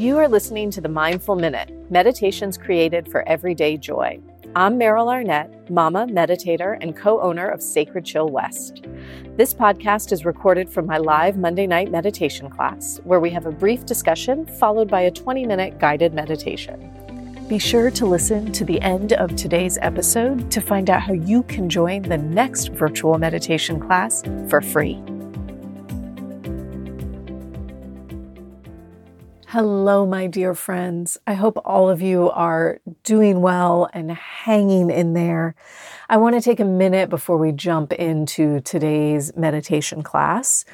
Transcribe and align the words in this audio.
You 0.00 0.16
are 0.16 0.28
listening 0.28 0.70
to 0.70 0.80
the 0.80 0.88
Mindful 0.88 1.36
Minute, 1.36 1.70
meditations 1.90 2.56
created 2.56 3.06
for 3.06 3.28
everyday 3.28 3.76
joy. 3.76 4.18
I'm 4.56 4.78
Meryl 4.78 5.12
Arnett, 5.12 5.70
mama, 5.70 6.06
meditator, 6.06 6.78
and 6.80 6.96
co 6.96 7.20
owner 7.20 7.46
of 7.46 7.60
Sacred 7.60 8.06
Chill 8.06 8.30
West. 8.30 8.86
This 9.36 9.52
podcast 9.52 10.10
is 10.10 10.24
recorded 10.24 10.70
from 10.70 10.86
my 10.86 10.96
live 10.96 11.36
Monday 11.36 11.66
night 11.66 11.90
meditation 11.90 12.48
class, 12.48 12.98
where 13.04 13.20
we 13.20 13.28
have 13.28 13.44
a 13.44 13.52
brief 13.52 13.84
discussion 13.84 14.46
followed 14.46 14.88
by 14.88 15.02
a 15.02 15.10
20 15.10 15.44
minute 15.44 15.78
guided 15.78 16.14
meditation. 16.14 17.46
Be 17.46 17.58
sure 17.58 17.90
to 17.90 18.06
listen 18.06 18.52
to 18.52 18.64
the 18.64 18.80
end 18.80 19.12
of 19.12 19.36
today's 19.36 19.76
episode 19.82 20.50
to 20.50 20.62
find 20.62 20.88
out 20.88 21.02
how 21.02 21.12
you 21.12 21.42
can 21.42 21.68
join 21.68 22.00
the 22.00 22.16
next 22.16 22.68
virtual 22.68 23.18
meditation 23.18 23.78
class 23.78 24.22
for 24.48 24.62
free. 24.62 24.98
Hello, 29.52 30.06
my 30.06 30.28
dear 30.28 30.54
friends. 30.54 31.18
I 31.26 31.34
hope 31.34 31.60
all 31.64 31.90
of 31.90 32.00
you 32.00 32.30
are 32.30 32.78
doing 33.02 33.40
well 33.40 33.90
and 33.92 34.12
hanging 34.12 34.90
in 34.90 35.12
there. 35.14 35.56
I 36.08 36.18
want 36.18 36.36
to 36.36 36.40
take 36.40 36.60
a 36.60 36.64
minute 36.64 37.10
before 37.10 37.36
we 37.36 37.50
jump 37.50 37.92
into 37.92 38.60
today's 38.60 39.36
meditation 39.36 40.04
class 40.04 40.64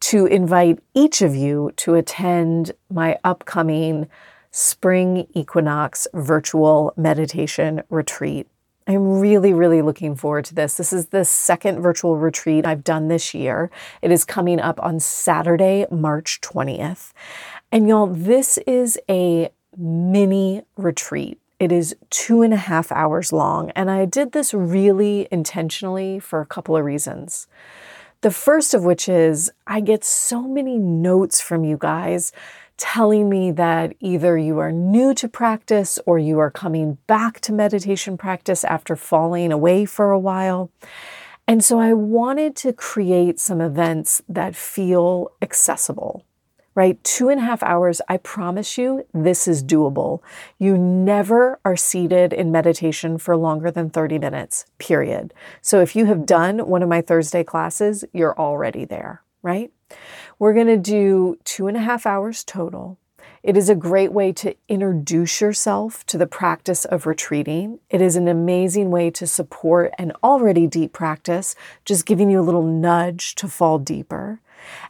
to 0.00 0.26
invite 0.26 0.80
each 0.92 1.22
of 1.22 1.34
you 1.34 1.72
to 1.76 1.94
attend 1.94 2.72
my 2.90 3.18
upcoming 3.24 4.06
spring 4.50 5.28
equinox 5.32 6.06
virtual 6.12 6.92
meditation 6.94 7.84
retreat. 7.88 8.46
I'm 8.88 9.18
really, 9.18 9.52
really 9.52 9.82
looking 9.82 10.14
forward 10.14 10.44
to 10.44 10.54
this. 10.54 10.76
This 10.76 10.92
is 10.92 11.06
the 11.06 11.24
second 11.24 11.80
virtual 11.80 12.16
retreat 12.16 12.64
I've 12.64 12.84
done 12.84 13.08
this 13.08 13.34
year. 13.34 13.68
It 14.00 14.12
is 14.12 14.24
coming 14.24 14.60
up 14.60 14.78
on 14.80 15.00
Saturday, 15.00 15.86
March 15.90 16.40
20th. 16.40 17.12
And 17.72 17.88
y'all, 17.88 18.06
this 18.06 18.58
is 18.58 18.98
a 19.08 19.50
mini 19.76 20.62
retreat. 20.76 21.38
It 21.58 21.72
is 21.72 21.96
two 22.10 22.42
and 22.42 22.54
a 22.54 22.58
half 22.58 22.92
hours 22.92 23.32
long. 23.32 23.70
And 23.70 23.90
I 23.90 24.04
did 24.04 24.32
this 24.32 24.54
really 24.54 25.26
intentionally 25.30 26.18
for 26.18 26.40
a 26.40 26.46
couple 26.46 26.76
of 26.76 26.84
reasons. 26.84 27.48
The 28.20 28.30
first 28.30 28.74
of 28.74 28.84
which 28.84 29.08
is 29.08 29.50
I 29.66 29.80
get 29.80 30.04
so 30.04 30.42
many 30.42 30.78
notes 30.78 31.40
from 31.40 31.64
you 31.64 31.76
guys 31.78 32.32
telling 32.76 33.28
me 33.28 33.50
that 33.52 33.94
either 34.00 34.36
you 34.36 34.58
are 34.58 34.72
new 34.72 35.14
to 35.14 35.28
practice 35.28 35.98
or 36.06 36.18
you 36.18 36.38
are 36.38 36.50
coming 36.50 36.98
back 37.06 37.40
to 37.40 37.52
meditation 37.52 38.18
practice 38.18 38.64
after 38.64 38.96
falling 38.96 39.50
away 39.50 39.86
for 39.86 40.10
a 40.10 40.18
while. 40.18 40.70
And 41.48 41.64
so 41.64 41.78
I 41.78 41.94
wanted 41.94 42.54
to 42.56 42.72
create 42.72 43.40
some 43.40 43.60
events 43.60 44.20
that 44.28 44.54
feel 44.54 45.32
accessible 45.40 46.24
right? 46.76 47.02
Two 47.02 47.30
and 47.30 47.40
a 47.40 47.44
half 47.44 47.62
hours, 47.64 48.00
I 48.06 48.18
promise 48.18 48.78
you, 48.78 49.04
this 49.12 49.48
is 49.48 49.64
doable. 49.64 50.20
You 50.58 50.76
never 50.76 51.58
are 51.64 51.74
seated 51.74 52.32
in 52.32 52.52
meditation 52.52 53.18
for 53.18 53.36
longer 53.36 53.70
than 53.70 53.90
30 53.90 54.18
minutes, 54.18 54.66
period. 54.78 55.32
So 55.62 55.80
if 55.80 55.96
you 55.96 56.04
have 56.04 56.26
done 56.26 56.68
one 56.68 56.82
of 56.82 56.88
my 56.88 57.00
Thursday 57.00 57.42
classes, 57.42 58.04
you're 58.12 58.38
already 58.38 58.84
there, 58.84 59.22
right? 59.42 59.72
We're 60.38 60.52
going 60.52 60.66
to 60.66 60.76
do 60.76 61.38
two 61.44 61.66
and 61.66 61.78
a 61.78 61.80
half 61.80 62.04
hours 62.04 62.44
total. 62.44 62.98
It 63.42 63.56
is 63.56 63.68
a 63.68 63.74
great 63.76 64.12
way 64.12 64.32
to 64.32 64.54
introduce 64.68 65.40
yourself 65.40 66.04
to 66.06 66.18
the 66.18 66.26
practice 66.26 66.84
of 66.84 67.06
retreating. 67.06 67.78
It 67.88 68.02
is 68.02 68.16
an 68.16 68.28
amazing 68.28 68.90
way 68.90 69.08
to 69.12 69.26
support 69.26 69.92
an 69.98 70.12
already 70.22 70.66
deep 70.66 70.92
practice, 70.92 71.54
just 71.84 72.06
giving 72.06 72.28
you 72.28 72.40
a 72.40 72.42
little 72.42 72.64
nudge 72.64 73.34
to 73.36 73.48
fall 73.48 73.78
deeper. 73.78 74.40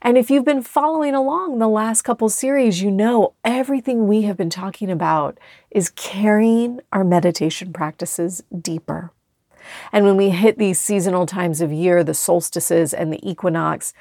And 0.07 0.17
if 0.17 0.31
you've 0.31 0.45
been 0.45 0.63
following 0.63 1.17
along 1.17 1.59
the 1.59 1.67
last 1.67 2.03
couple 2.03 2.29
series, 2.29 2.81
you 2.81 2.93
know 2.93 3.35
everything 3.45 4.07
we 4.07 4.23
have 4.23 4.37
been 4.37 4.51
talking 4.51 4.89
about 4.89 5.37
is 5.69 5.91
carrying 5.91 6.79
our 6.93 7.03
meditation 7.03 7.73
practices 7.73 8.41
deeper. 8.57 9.11
And 9.91 10.05
when 10.05 10.17
we 10.17 10.31
hit 10.31 10.59
these 10.59 10.79
seasonal 10.79 11.27
times 11.27 11.61
of 11.61 11.73
year, 11.73 12.05
the 12.05 12.15
solstices 12.15 12.95
and 12.95 13.13
the 13.13 13.29
equinox, 13.29 13.93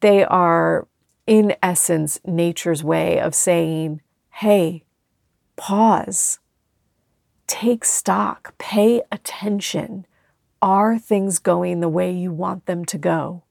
they 0.00 0.24
are, 0.24 0.88
in 1.26 1.54
essence, 1.62 2.18
nature's 2.24 2.82
way 2.82 3.20
of 3.20 3.34
saying, 3.34 4.00
hey, 4.30 4.82
pause, 5.56 6.38
take 7.46 7.84
stock, 7.84 8.56
pay 8.56 9.02
attention. 9.12 10.06
Are 10.62 10.98
things 10.98 11.38
going 11.38 11.80
the 11.80 11.90
way 11.90 12.10
you 12.10 12.32
want 12.32 12.64
them 12.64 12.86
to 12.86 12.96
go? 12.96 13.43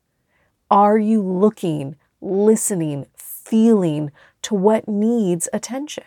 Are 0.70 0.98
you 0.98 1.22
looking, 1.22 1.96
listening, 2.22 3.08
feeling 3.16 4.12
to 4.44 4.56
what 4.56 4.88
needs 4.88 5.48
attention? 5.54 6.06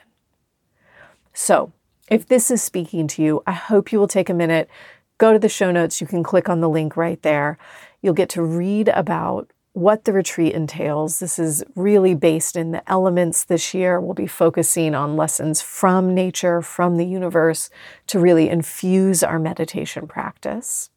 So, 1.33 1.73
if 2.11 2.27
this 2.27 2.51
is 2.51 2.63
speaking 2.63 3.09
to 3.09 3.23
you, 3.23 3.43
I 3.47 3.53
hope 3.53 3.93
you 3.93 3.99
will 3.99 4.09
take 4.09 4.31
a 4.31 4.35
minute, 4.35 4.71
go 5.19 5.33
to 5.33 5.39
the 5.39 5.49
show 5.49 5.71
notes. 5.71 6.01
You 6.01 6.07
can 6.07 6.23
click 6.23 6.49
on 6.49 6.61
the 6.61 6.69
link 6.69 6.97
right 6.97 7.21
there. 7.23 7.59
You'll 8.01 8.15
get 8.15 8.29
to 8.31 8.43
read 8.43 8.89
about 8.89 9.53
what 9.77 10.07
the 10.07 10.13
retreat 10.15 10.55
entails. 10.55 11.19
This 11.19 11.39
is 11.39 11.63
really 11.75 12.15
based 12.15 12.57
in 12.57 12.71
the 12.71 12.91
elements 12.91 13.45
this 13.45 13.75
year. 13.75 14.01
We'll 14.01 14.15
be 14.15 14.27
focusing 14.27 14.95
on 14.95 15.19
lessons 15.19 15.61
from 15.61 16.15
nature, 16.15 16.63
from 16.63 16.97
the 16.97 17.05
universe, 17.05 17.69
to 18.07 18.19
really 18.19 18.49
infuse 18.49 19.23
our 19.23 19.39
meditation 19.39 20.09
practice. 20.09 20.89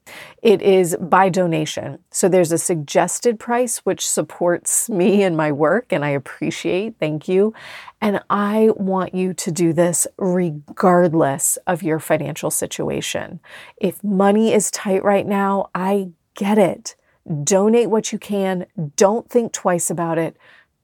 It 0.41 0.61
is 0.61 0.95
by 0.95 1.27
donation. 1.27 1.99
So 2.09 2.29
there's 2.29 2.53
a 2.53 2.57
suggested 2.57 3.37
price 3.37 3.79
which 3.79 4.07
supports 4.07 4.89
me 4.89 5.23
and 5.23 5.35
my 5.35 5.51
work, 5.51 5.91
and 5.91 6.05
I 6.05 6.11
appreciate. 6.11 6.95
Thank 7.01 7.27
you. 7.27 7.53
And 7.99 8.21
I 8.29 8.69
want 8.77 9.13
you 9.13 9.33
to 9.33 9.51
do 9.51 9.73
this 9.73 10.07
regardless 10.17 11.57
of 11.67 11.83
your 11.83 11.99
financial 11.99 12.49
situation. 12.49 13.41
If 13.75 14.01
money 14.05 14.53
is 14.53 14.71
tight 14.71 15.03
right 15.03 15.27
now, 15.27 15.69
I 15.75 16.11
get 16.33 16.57
it. 16.57 16.95
Donate 17.43 17.89
what 17.89 18.11
you 18.11 18.17
can. 18.17 18.65
Don't 18.95 19.29
think 19.29 19.51
twice 19.53 19.89
about 19.89 20.17
it. 20.17 20.35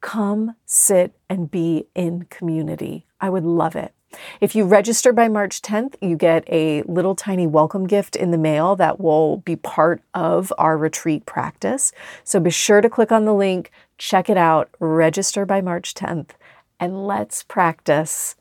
Come 0.01 0.56
sit 0.66 1.16
and 1.29 1.50
be 1.50 1.88
in 1.95 2.28
community. 2.29 3.07
I 3.19 3.29
would 3.29 3.44
love 3.45 3.75
it. 3.75 3.94
If 4.39 4.55
you 4.55 4.66
register 4.66 5.11
by 5.11 5.28
March 5.28 5.61
10th, 5.61 5.95
you 6.01 6.16
get 6.16 6.44
a 6.47 6.84
little 6.84 7.16
tiny 7.16 7.47
welcome 7.47 7.88
gift 7.88 8.16
in 8.16 8.31
the 8.31 8.38
mail 8.38 8.75
that 8.75 9.00
will 9.00 9.38
be 9.38 9.55
part 9.55 10.01
of 10.13 10.53
our 10.57 10.78
retreat 10.78 11.25
practice. 11.25 11.91
So 12.23 12.39
be 12.39 12.51
sure 12.51 12.81
to 12.81 12.89
click 12.89 13.11
on 13.11 13.25
the 13.25 13.34
link, 13.34 13.72
check 13.97 14.29
it 14.29 14.38
out, 14.38 14.69
register 14.79 15.45
by 15.45 15.61
March 15.61 15.94
10th, 15.94 16.31
and 16.79 17.07
let's 17.07 17.44
practice 17.44 18.35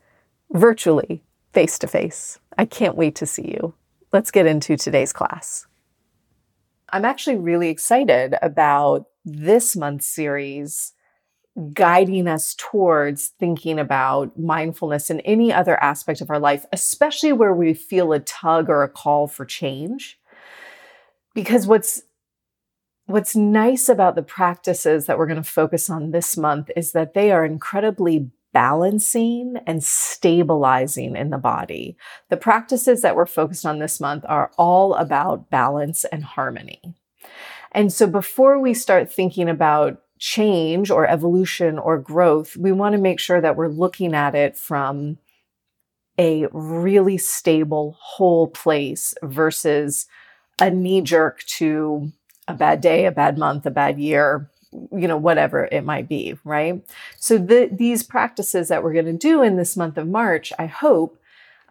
virtually, 0.51 1.23
face 1.53 1.79
to 1.79 1.87
face. 1.87 2.39
I 2.57 2.65
can't 2.65 2.95
wait 2.95 3.15
to 3.15 3.25
see 3.25 3.47
you. 3.47 3.73
Let's 4.13 4.31
get 4.31 4.45
into 4.45 4.77
today's 4.77 5.11
class. 5.11 5.67
I'm 6.95 7.03
actually 7.03 7.35
really 7.35 7.67
excited 7.67 8.35
about 8.41 9.07
this 9.25 9.75
month's 9.75 10.07
series 10.07 10.93
guiding 11.73 12.25
us 12.25 12.55
towards 12.57 13.33
thinking 13.37 13.79
about 13.79 14.39
mindfulness 14.39 15.09
in 15.09 15.19
any 15.21 15.51
other 15.51 15.77
aspect 15.83 16.21
of 16.21 16.29
our 16.29 16.39
life, 16.39 16.65
especially 16.71 17.33
where 17.33 17.53
we 17.53 17.73
feel 17.73 18.13
a 18.13 18.21
tug 18.21 18.69
or 18.69 18.81
a 18.81 18.87
call 18.87 19.27
for 19.27 19.43
change. 19.43 20.17
Because 21.33 21.67
what's 21.67 22.03
what's 23.07 23.35
nice 23.35 23.89
about 23.89 24.15
the 24.15 24.23
practices 24.23 25.05
that 25.05 25.17
we're 25.17 25.27
going 25.27 25.35
to 25.35 25.43
focus 25.43 25.89
on 25.89 26.11
this 26.11 26.37
month 26.37 26.71
is 26.77 26.93
that 26.93 27.13
they 27.13 27.29
are 27.29 27.43
incredibly 27.43 28.29
balancing 28.55 29.57
and 29.67 29.83
stabilizing 29.83 31.17
in 31.17 31.29
the 31.29 31.37
body. 31.37 31.97
The 32.29 32.37
practices 32.37 33.01
that 33.01 33.13
we're 33.13 33.25
focused 33.25 33.65
on 33.65 33.79
this 33.79 33.99
month 33.99 34.23
are 34.29 34.49
all 34.57 34.93
about 34.93 35.49
balance 35.49 36.05
and 36.05 36.23
harmony. 36.23 36.95
And 37.73 37.91
so 37.91 38.07
before 38.07 38.57
we 38.57 38.73
start 38.73 39.11
thinking 39.11 39.49
about 39.49 40.01
change 40.19 40.89
or 40.89 41.05
evolution 41.05 41.77
or 41.77 41.99
growth, 41.99 42.55
we 42.55 42.71
want 42.71 42.93
to 42.93 43.01
make 43.01 43.19
sure 43.19 43.41
that 43.41 43.57
we're 43.57 43.67
looking 43.67 44.15
at 44.15 44.35
it 44.35 44.57
from 44.57 45.17
a 46.17 46.47
really 46.53 47.17
stable, 47.17 47.97
whole 47.99 48.47
place 48.47 49.13
versus 49.21 50.07
a 50.61 50.71
knee 50.71 51.01
jerk 51.01 51.43
to 51.43 52.09
a 52.47 52.53
bad 52.53 52.79
day, 52.79 53.05
a 53.05 53.11
bad 53.11 53.37
month, 53.37 53.65
a 53.65 53.71
bad 53.71 53.99
year, 53.99 54.49
you 54.91 55.07
know, 55.07 55.17
whatever 55.17 55.67
it 55.71 55.83
might 55.83 56.07
be, 56.07 56.37
right? 56.43 56.83
So 57.17 57.37
the, 57.37 57.69
these 57.71 58.03
practices 58.03 58.67
that 58.67 58.83
we're 58.83 58.93
going 58.93 59.05
to 59.05 59.13
do 59.13 59.41
in 59.41 59.57
this 59.57 59.75
month 59.77 59.97
of 59.97 60.07
March, 60.07 60.51
I 60.57 60.65
hope, 60.65 61.19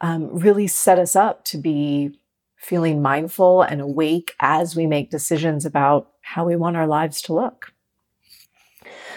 um, 0.00 0.28
really 0.30 0.66
set 0.66 0.98
us 0.98 1.16
up 1.16 1.44
to 1.46 1.58
be 1.58 2.18
feeling 2.56 3.02
mindful 3.02 3.62
and 3.62 3.80
awake 3.80 4.34
as 4.40 4.74
we 4.74 4.86
make 4.86 5.10
decisions 5.10 5.64
about 5.64 6.10
how 6.22 6.44
we 6.46 6.56
want 6.56 6.76
our 6.76 6.86
lives 6.86 7.20
to 7.22 7.34
look. 7.34 7.72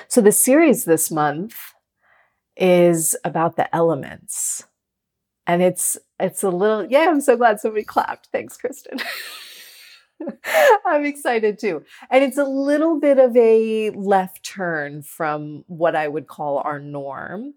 So 0.07 0.21
the 0.21 0.31
series 0.31 0.85
this 0.85 1.09
month 1.11 1.57
is 2.55 3.15
about 3.23 3.55
the 3.55 3.73
elements. 3.75 4.65
And 5.45 5.61
it's 5.61 5.97
it's 6.19 6.43
a 6.43 6.49
little 6.49 6.85
yeah, 6.85 7.07
I'm 7.09 7.21
so 7.21 7.37
glad 7.37 7.59
somebody 7.59 7.83
clapped. 7.83 8.27
Thanks, 8.31 8.57
Kristen. 8.57 8.99
I'm 10.85 11.05
excited 11.05 11.59
too. 11.59 11.83
And 12.09 12.23
it's 12.23 12.37
a 12.37 12.43
little 12.43 12.99
bit 12.99 13.19
of 13.19 13.35
a 13.35 13.91
left 13.91 14.43
turn 14.43 15.01
from 15.03 15.63
what 15.67 15.95
I 15.95 16.07
would 16.07 16.27
call 16.27 16.59
our 16.59 16.79
norm. 16.79 17.53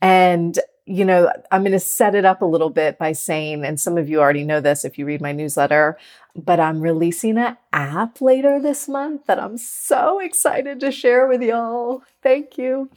And 0.00 0.58
you 0.84 1.04
know, 1.04 1.32
I'm 1.52 1.62
going 1.62 1.72
to 1.72 1.80
set 1.80 2.14
it 2.14 2.24
up 2.24 2.42
a 2.42 2.46
little 2.46 2.70
bit 2.70 2.98
by 2.98 3.12
saying, 3.12 3.64
and 3.64 3.78
some 3.78 3.96
of 3.96 4.08
you 4.08 4.20
already 4.20 4.44
know 4.44 4.60
this 4.60 4.84
if 4.84 4.98
you 4.98 5.06
read 5.06 5.20
my 5.20 5.30
newsletter, 5.30 5.96
but 6.34 6.58
I'm 6.58 6.80
releasing 6.80 7.38
an 7.38 7.56
app 7.72 8.20
later 8.20 8.60
this 8.60 8.88
month 8.88 9.26
that 9.26 9.38
I'm 9.38 9.58
so 9.58 10.18
excited 10.18 10.80
to 10.80 10.90
share 10.90 11.28
with 11.28 11.40
y'all. 11.40 12.02
Thank 12.20 12.58
you. 12.58 12.90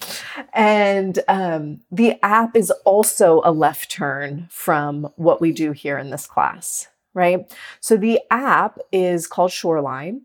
And 0.52 1.20
um, 1.28 1.82
the 1.92 2.16
app 2.24 2.56
is 2.56 2.72
also 2.86 3.42
a 3.46 3.52
left 3.52 3.92
turn 3.92 4.48
from 4.50 5.10
what 5.16 5.40
we 5.40 5.52
do 5.52 5.72
here 5.72 6.00
in 6.00 6.10
this 6.10 6.26
class, 6.26 6.88
right? 7.16 7.52
So 7.80 7.98
the 7.98 8.20
app 8.30 8.78
is 8.92 9.26
called 9.26 9.52
Shoreline 9.52 10.22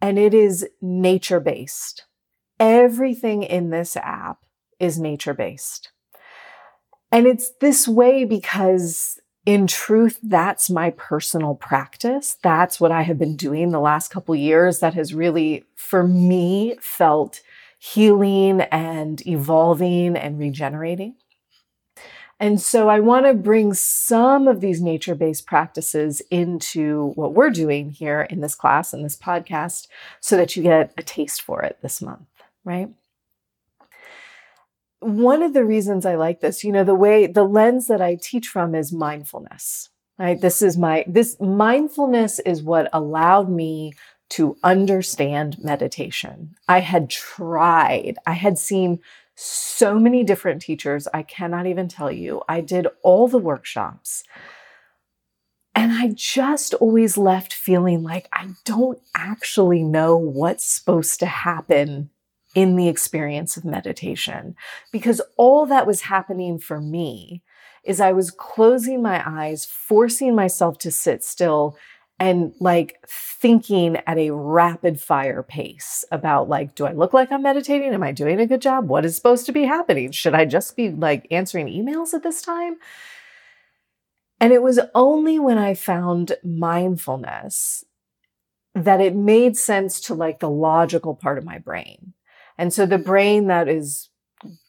and 0.00 0.18
it 0.18 0.34
is 0.34 0.66
nature 0.80 1.38
based. 1.38 2.04
Everything 2.58 3.44
in 3.44 3.70
this 3.70 3.96
app 3.96 4.38
is 4.80 4.98
nature 4.98 5.34
based. 5.34 5.92
And 7.12 7.26
it's 7.26 7.50
this 7.60 7.86
way 7.86 8.24
because 8.24 9.20
in 9.44 9.66
truth, 9.66 10.18
that's 10.22 10.70
my 10.70 10.90
personal 10.90 11.54
practice. 11.54 12.36
That's 12.42 12.80
what 12.80 12.92
I 12.92 13.02
have 13.02 13.18
been 13.18 13.36
doing 13.36 13.70
the 13.70 13.80
last 13.80 14.10
couple 14.10 14.34
years 14.34 14.78
that 14.78 14.94
has 14.94 15.12
really, 15.12 15.64
for 15.74 16.06
me, 16.06 16.76
felt 16.80 17.40
healing 17.78 18.60
and 18.62 19.24
evolving 19.26 20.16
and 20.16 20.38
regenerating. 20.38 21.16
And 22.42 22.60
so 22.60 22.88
I 22.88 23.00
want 23.00 23.24
to 23.26 23.34
bring 23.34 23.72
some 23.72 24.48
of 24.48 24.60
these 24.60 24.82
nature 24.82 25.14
based 25.14 25.46
practices 25.46 26.20
into 26.30 27.12
what 27.14 27.34
we're 27.34 27.50
doing 27.50 27.90
here 27.90 28.22
in 28.22 28.40
this 28.40 28.56
class 28.56 28.92
and 28.92 29.04
this 29.04 29.16
podcast 29.16 29.86
so 30.20 30.36
that 30.36 30.56
you 30.56 30.62
get 30.62 30.92
a 30.98 31.02
taste 31.02 31.40
for 31.40 31.62
it 31.62 31.78
this 31.82 32.02
month, 32.02 32.26
right? 32.64 32.88
one 35.02 35.42
of 35.42 35.52
the 35.52 35.64
reasons 35.64 36.06
I 36.06 36.14
like 36.14 36.40
this, 36.40 36.62
you 36.62 36.72
know, 36.72 36.84
the 36.84 36.94
way 36.94 37.26
the 37.26 37.44
lens 37.44 37.88
that 37.88 38.00
I 38.00 38.14
teach 38.14 38.48
from 38.48 38.74
is 38.74 38.92
mindfulness. 38.92 39.90
Right? 40.18 40.40
This 40.40 40.62
is 40.62 40.78
my 40.78 41.04
this 41.08 41.40
mindfulness 41.40 42.38
is 42.40 42.62
what 42.62 42.88
allowed 42.92 43.48
me 43.48 43.94
to 44.32 44.56
understand 44.62 45.62
meditation. 45.62 46.54
I 46.66 46.80
had 46.80 47.10
tried. 47.10 48.16
I 48.26 48.32
had 48.32 48.58
seen 48.58 49.00
so 49.34 49.98
many 49.98 50.24
different 50.24 50.62
teachers. 50.62 51.06
I 51.12 51.22
cannot 51.22 51.66
even 51.66 51.86
tell 51.86 52.10
you. 52.10 52.40
I 52.48 52.62
did 52.62 52.86
all 53.02 53.28
the 53.28 53.36
workshops. 53.36 54.24
And 55.74 55.92
I 55.92 56.12
just 56.14 56.72
always 56.74 57.18
left 57.18 57.52
feeling 57.52 58.02
like 58.02 58.26
I 58.32 58.48
don't 58.64 58.98
actually 59.14 59.82
know 59.82 60.16
what's 60.16 60.64
supposed 60.64 61.20
to 61.20 61.26
happen 61.26 62.08
in 62.54 62.76
the 62.76 62.88
experience 62.88 63.58
of 63.58 63.66
meditation 63.66 64.54
because 64.92 65.20
all 65.36 65.66
that 65.66 65.86
was 65.86 66.02
happening 66.02 66.58
for 66.58 66.80
me 66.80 67.42
is 67.84 68.00
I 68.00 68.12
was 68.12 68.30
closing 68.30 69.02
my 69.02 69.22
eyes, 69.26 69.66
forcing 69.66 70.34
myself 70.34 70.78
to 70.78 70.90
sit 70.90 71.22
still 71.22 71.76
and 72.22 72.54
like 72.60 73.04
thinking 73.08 73.96
at 74.06 74.16
a 74.16 74.30
rapid 74.30 75.00
fire 75.00 75.42
pace 75.42 76.04
about 76.12 76.48
like 76.48 76.76
do 76.76 76.86
I 76.86 76.92
look 76.92 77.12
like 77.12 77.32
I'm 77.32 77.42
meditating? 77.42 77.92
Am 77.92 78.04
I 78.04 78.12
doing 78.12 78.38
a 78.38 78.46
good 78.46 78.62
job? 78.62 78.88
What 78.88 79.04
is 79.04 79.16
supposed 79.16 79.44
to 79.46 79.52
be 79.52 79.64
happening? 79.64 80.12
Should 80.12 80.32
I 80.32 80.44
just 80.44 80.76
be 80.76 80.90
like 80.90 81.26
answering 81.32 81.66
emails 81.66 82.14
at 82.14 82.22
this 82.22 82.40
time? 82.40 82.76
And 84.38 84.52
it 84.52 84.62
was 84.62 84.78
only 84.94 85.40
when 85.40 85.58
I 85.58 85.74
found 85.74 86.36
mindfulness 86.44 87.82
that 88.72 89.00
it 89.00 89.16
made 89.16 89.56
sense 89.56 90.00
to 90.02 90.14
like 90.14 90.38
the 90.38 90.48
logical 90.48 91.16
part 91.16 91.38
of 91.38 91.44
my 91.44 91.58
brain. 91.58 92.14
And 92.56 92.72
so 92.72 92.86
the 92.86 92.98
brain 92.98 93.48
that 93.48 93.66
is 93.66 94.10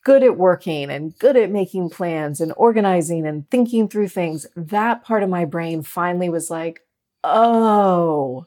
good 0.03 0.23
at 0.23 0.39
working 0.39 0.89
and 0.89 1.17
good 1.19 1.37
at 1.37 1.51
making 1.51 1.91
plans 1.91 2.41
and 2.41 2.51
organizing 2.57 3.27
and 3.27 3.47
thinking 3.51 3.87
through 3.87 4.07
things, 4.07 4.47
that 4.55 5.03
part 5.03 5.21
of 5.21 5.29
my 5.29 5.45
brain 5.45 5.83
finally 5.83 6.29
was 6.29 6.49
like, 6.49 6.82
oh, 7.23 8.45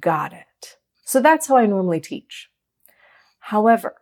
got 0.00 0.32
it. 0.32 0.78
So 1.04 1.20
that's 1.20 1.46
how 1.46 1.56
I 1.56 1.66
normally 1.66 2.00
teach. 2.00 2.50
However, 3.40 3.96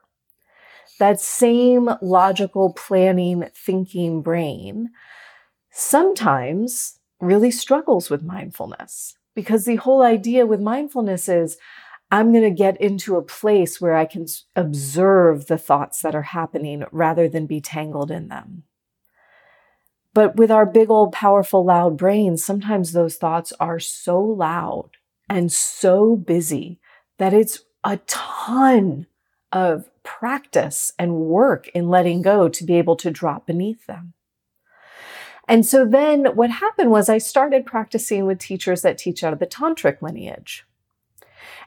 that 0.99 1.20
same 1.20 1.91
logical 2.00 2.73
planning 2.75 3.49
thinking 3.56 4.23
brain 4.23 4.91
sometimes 5.70 7.00
really 7.20 7.50
struggles 7.50 8.11
with 8.11 8.23
mindfulness 8.23 9.17
because 9.35 9.64
the 9.64 9.76
whole 9.76 10.03
idea 10.03 10.47
with 10.47 10.61
mindfulness 10.61 11.29
is 11.29 11.56
I'm 12.11 12.31
going 12.31 12.44
to 12.44 12.50
get 12.50 12.79
into 12.81 13.17
a 13.17 13.23
place 13.23 13.81
where 13.81 13.97
I 13.97 14.05
can 14.05 14.26
observe 14.55 15.47
the 15.47 15.56
thoughts 15.56 16.03
that 16.03 16.14
are 16.14 16.23
happening 16.23 16.85
rather 16.93 17.26
than 17.26 17.47
be 17.47 17.61
tangled 17.61 18.11
in 18.11 18.29
them. 18.29 18.64
But 20.14 20.37
with 20.37 20.50
our 20.50 20.67
big 20.67 20.91
old 20.91 21.12
powerful 21.12 21.64
loud 21.64 21.97
brains, 21.97 22.44
sometimes 22.44 22.93
those 22.93 23.17
thoughts 23.17 23.53
are 23.59 23.79
so 23.79 24.20
loud 24.20 24.91
and 25.29 25.50
so 25.50 26.17
busy 26.17 26.79
that 27.19 27.32
it's 27.32 27.61
a 27.85 27.99
ton 28.06 29.06
of 29.50 29.88
practice 30.03 30.93
and 30.99 31.14
work 31.14 31.69
in 31.69 31.88
letting 31.88 32.23
go 32.23 32.49
to 32.49 32.64
be 32.64 32.75
able 32.75 32.97
to 32.97 33.11
drop 33.11 33.47
beneath 33.47 33.87
them. 33.87 34.14
And 35.49 35.67
so 35.67 35.85
then 35.85 36.26
what 36.35 36.50
happened 36.50 36.91
was 36.91 37.09
I 37.09 37.19
started 37.19 37.67
practicing 37.67 38.26
with 38.26 38.38
teachers 38.38 38.82
that 38.82 38.99
teach 38.99 39.25
out 39.25 39.32
of 39.32 39.38
the 39.38 39.47
tantric 39.47 40.00
lineage. 40.00 40.64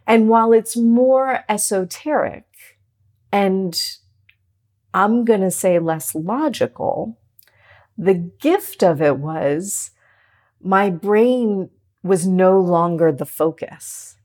And 0.08 0.30
while 0.30 0.54
it's 0.54 0.78
more 0.78 1.44
esoteric 1.50 2.46
and 3.32 3.98
I'm 4.94 5.26
going 5.26 5.42
to 5.42 5.52
say 5.52 5.78
less 5.78 6.16
logical, 6.16 7.18
the 7.98 8.14
gift 8.14 8.84
of 8.84 9.02
it 9.02 9.18
was 9.18 9.92
my 10.62 10.90
brain 10.90 11.70
was 12.04 12.28
no 12.28 12.60
longer 12.60 13.12
the 13.12 13.26
focus, 13.26 14.18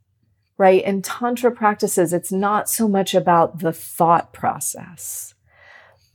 right? 0.59 0.85
In 0.85 1.03
Tantra 1.03 1.51
practices, 1.51 2.13
it's 2.13 2.33
not 2.33 2.69
so 2.69 2.89
much 2.89 3.15
about 3.15 3.61
the 3.61 3.73
thought 3.73 4.33
process. 4.33 5.35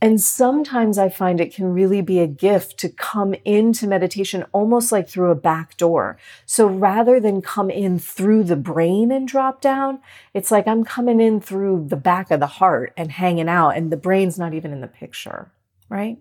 And 0.02 0.22
sometimes 0.22 0.98
I 0.98 1.10
find 1.10 1.40
it 1.40 1.56
can 1.56 1.74
really 1.74 2.02
be 2.02 2.20
a 2.20 2.28
gift 2.28 2.78
to 2.80 2.90
come 2.90 3.34
into 3.46 3.88
meditation 3.88 4.46
almost 4.52 4.92
like 4.92 5.08
through 5.08 5.32
a 5.32 5.36
back 5.36 5.78
door. 5.78 6.18
So 6.46 6.68
rather 6.68 7.20
than 7.20 7.42
come 7.42 7.70
in 7.70 7.98
through 7.98 8.44
the 8.44 8.58
brain 8.58 9.12
and 9.12 9.28
drop 9.28 9.62
down, 9.62 10.02
it's 10.34 10.52
like 10.52 10.68
I'm 10.68 10.84
coming 10.84 11.22
in 11.22 11.40
through 11.40 11.88
the 11.88 11.96
back 11.96 12.30
of 12.30 12.42
the 12.42 12.46
heart 12.46 12.94
and 12.98 13.14
hanging 13.14 13.50
out, 13.50 13.70
and 13.70 13.92
the 13.92 13.98
brain's 13.98 14.38
not 14.38 14.54
even 14.54 14.72
in 14.74 14.82
the 14.82 14.88
picture, 14.88 15.52
right? 15.90 16.18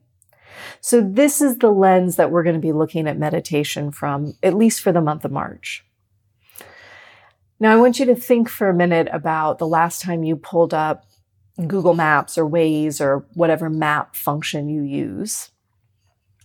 So 0.81 1.01
this 1.01 1.41
is 1.41 1.59
the 1.59 1.71
lens 1.71 2.17
that 2.17 2.31
we're 2.31 2.43
going 2.43 2.55
to 2.55 2.61
be 2.61 2.73
looking 2.73 3.07
at 3.09 3.19
meditation 3.19 3.91
from, 3.91 4.35
at 4.43 4.55
least 4.55 4.81
for 4.81 4.93
the 4.93 5.01
month 5.01 5.25
of 5.25 5.33
March. 5.33 5.85
Now, 7.61 7.73
I 7.73 7.77
want 7.77 7.99
you 7.99 8.07
to 8.07 8.17
think 8.17 8.49
for 8.49 8.69
a 8.69 8.75
minute 8.75 9.09
about 9.13 9.59
the 9.59 9.67
last 9.67 10.03
time 10.03 10.25
you 10.25 10.37
pulled 10.37 10.75
up 10.75 11.07
Google 11.67 11.95
Maps 11.95 12.37
or 12.37 12.49
Waze 12.49 13.01
or 13.01 13.27
whatever 13.35 13.71
map 13.71 14.17
function 14.17 14.69
you 14.69 14.83
use. 14.83 15.51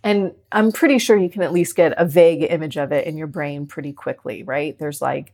And 0.03 0.33
I'm 0.51 0.71
pretty 0.71 0.97
sure 0.97 1.17
you 1.17 1.29
can 1.29 1.41
at 1.41 1.51
least 1.51 1.75
get 1.75 1.93
a 1.97 2.05
vague 2.05 2.43
image 2.49 2.77
of 2.77 2.91
it 2.91 3.05
in 3.05 3.17
your 3.17 3.27
brain 3.27 3.65
pretty 3.65 3.91
quickly, 3.91 4.43
right? 4.43 4.77
There's 4.77 5.01
like 5.01 5.33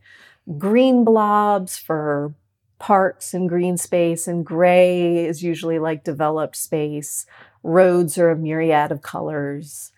green 0.58 1.04
blobs 1.04 1.76
for 1.76 2.34
parks 2.78 3.32
and 3.32 3.48
green 3.48 3.76
space, 3.76 4.26
and 4.26 4.44
gray 4.44 5.24
is 5.24 5.42
usually 5.42 5.78
like 5.78 6.04
developed 6.04 6.56
space. 6.56 7.26
Roads 7.66 8.16
are 8.18 8.30
a 8.30 8.36
myriad 8.36 8.92
of 8.92 9.02
colors. 9.02 9.92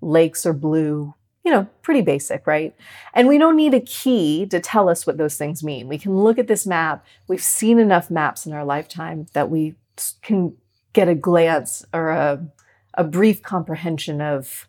Lakes 0.00 0.44
are 0.44 0.52
blue 0.52 1.14
you 1.44 1.52
know, 1.52 1.68
pretty 1.82 2.00
basic, 2.00 2.46
right? 2.46 2.74
And 3.12 3.28
we 3.28 3.36
don't 3.36 3.56
need 3.56 3.74
a 3.74 3.80
key 3.80 4.46
to 4.46 4.60
tell 4.60 4.88
us 4.88 5.06
what 5.06 5.18
those 5.18 5.36
things 5.36 5.62
mean. 5.62 5.88
We 5.88 5.98
can 5.98 6.16
look 6.16 6.38
at 6.38 6.48
this 6.48 6.66
map. 6.66 7.04
We've 7.28 7.42
seen 7.42 7.78
enough 7.78 8.10
maps 8.10 8.46
in 8.46 8.54
our 8.54 8.64
lifetime 8.64 9.26
that 9.34 9.50
we 9.50 9.74
can 10.22 10.56
get 10.94 11.08
a 11.08 11.14
glance 11.14 11.84
or 11.92 12.08
a, 12.10 12.48
a 12.94 13.04
brief 13.04 13.42
comprehension 13.42 14.22
of 14.22 14.68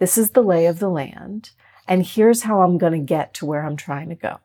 this 0.00 0.18
is 0.18 0.30
the 0.30 0.42
lay 0.42 0.66
of 0.66 0.80
the 0.80 0.88
land, 0.88 1.50
and 1.86 2.04
here's 2.04 2.42
how 2.42 2.62
I'm 2.62 2.78
going 2.78 2.92
to 2.92 2.98
get 2.98 3.34
to 3.34 3.46
where 3.46 3.64
I'm 3.64 3.76
trying 3.76 4.08
to 4.10 4.14
go. 4.14 4.38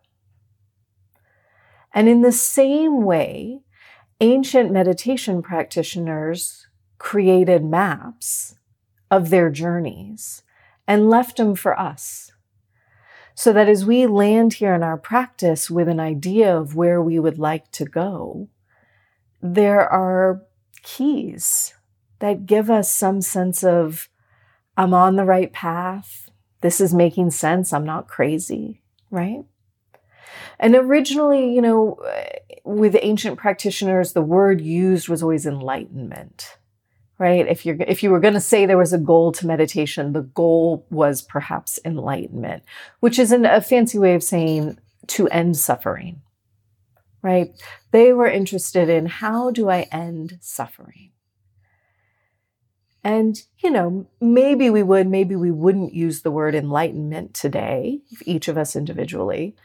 And 1.93 2.07
in 2.09 2.21
the 2.21 2.31
same 2.31 3.03
way, 3.03 3.61
ancient 4.19 4.71
meditation 4.71 5.41
practitioners 5.41 6.67
created 7.03 7.65
maps 7.65 8.55
of 9.11 9.29
their 9.29 9.49
journeys 9.49 10.41
and 10.87 11.09
left 11.09 11.35
them 11.35 11.53
for 11.53 11.77
us. 11.77 12.31
So 13.35 13.51
that 13.51 13.67
as 13.67 13.85
we 13.85 14.07
land 14.07 14.53
here 14.53 14.73
in 14.73 14.83
our 14.83 14.97
practice 14.97 15.69
with 15.69 15.89
an 15.89 15.99
idea 15.99 16.57
of 16.57 16.77
where 16.77 17.01
we 17.01 17.19
would 17.19 17.37
like 17.37 17.69
to 17.71 17.83
go, 17.83 18.47
there 19.41 19.81
are 19.81 20.43
keys 20.81 21.73
that 22.19 22.45
give 22.45 22.69
us 22.69 22.89
some 22.89 23.19
sense 23.19 23.65
of, 23.65 24.07
I'm 24.77 24.93
on 24.93 25.17
the 25.17 25.25
right 25.25 25.51
path. 25.51 26.31
This 26.61 26.79
is 26.79 26.93
making 26.93 27.31
sense. 27.31 27.73
I'm 27.73 27.85
not 27.85 28.07
crazy, 28.07 28.81
right? 29.11 29.43
And 30.57 30.73
originally, 30.73 31.53
you 31.53 31.61
know, 31.61 31.99
with 32.63 32.95
ancient 33.01 33.37
practitioners, 33.37 34.13
the 34.13 34.21
word 34.21 34.61
used 34.61 35.09
was 35.09 35.21
always 35.21 35.45
enlightenment 35.45 36.57
right? 37.23 37.47
If 37.47 37.65
you're 37.65 37.77
if 37.87 38.03
you 38.03 38.09
were 38.09 38.19
going 38.19 38.33
to 38.33 38.41
say 38.41 38.65
there 38.65 38.77
was 38.77 38.91
a 38.91 38.97
goal 38.97 39.31
to 39.33 39.47
meditation 39.47 40.11
the 40.11 40.23
goal 40.23 40.85
was 40.89 41.21
perhaps 41.21 41.79
enlightenment 41.85 42.63
which 42.99 43.17
is 43.17 43.31
an, 43.31 43.45
a 43.45 43.61
fancy 43.61 43.97
way 43.97 44.13
of 44.13 44.21
saying 44.21 44.77
to 45.07 45.29
end 45.29 45.55
suffering 45.55 46.21
right? 47.21 47.51
They 47.91 48.11
were 48.11 48.27
interested 48.27 48.89
in 48.89 49.05
how 49.05 49.49
do 49.49 49.69
i 49.69 49.83
end 49.83 50.37
suffering? 50.41 51.11
And 53.05 53.41
you 53.59 53.71
know 53.71 54.05
maybe 54.19 54.69
we 54.69 54.83
would 54.83 55.07
maybe 55.07 55.37
we 55.37 55.51
wouldn't 55.51 55.93
use 55.93 56.23
the 56.23 56.31
word 56.39 56.55
enlightenment 56.55 57.33
today 57.33 58.01
each 58.25 58.49
of 58.49 58.57
us 58.57 58.75
individually 58.75 59.55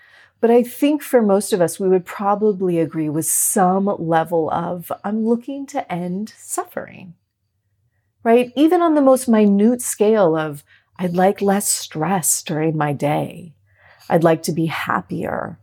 but 0.41 0.53
I 0.53 0.63
think 0.63 1.03
for 1.03 1.21
most 1.21 1.53
of 1.53 1.61
us, 1.61 1.81
we 1.81 1.89
would 1.89 2.05
probably 2.05 2.79
agree 2.79 3.09
with 3.09 3.27
some 3.27 3.87
level 3.99 4.49
of, 4.53 4.93
I'm 5.03 5.27
looking 5.27 5.67
to 5.67 5.93
end 5.93 6.33
suffering 6.37 7.15
right? 8.23 8.53
Even 8.57 8.83
on 8.83 8.95
the 8.95 9.03
most 9.03 9.29
minute 9.29 9.83
scale 9.83 10.37
of, 10.37 10.65
I'd 10.99 11.15
like 11.15 11.41
less 11.41 11.69
stress 11.69 12.43
during 12.43 12.77
my 12.77 12.93
day. 12.93 13.55
I'd 14.09 14.25
like 14.25 14.43
to 14.45 14.53
be 14.53 14.67
happier. 14.67 15.59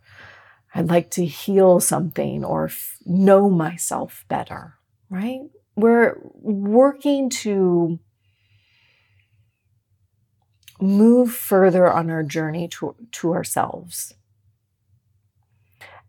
I'd 0.74 0.89
like 0.89 1.09
to 1.12 1.25
heal 1.25 1.79
something 1.79 2.43
or 2.43 2.65
f- 2.65 2.97
know 3.05 3.50
myself 3.50 4.25
better, 4.27 4.75
right? 5.09 5.41
We're 5.75 6.17
working 6.41 7.29
to 7.41 8.00
move 10.79 11.31
further 11.33 11.91
on 11.91 12.09
our 12.09 12.24
journey 12.24 12.67
to, 12.67 12.95
to 13.12 13.33
ourselves. 13.33 14.13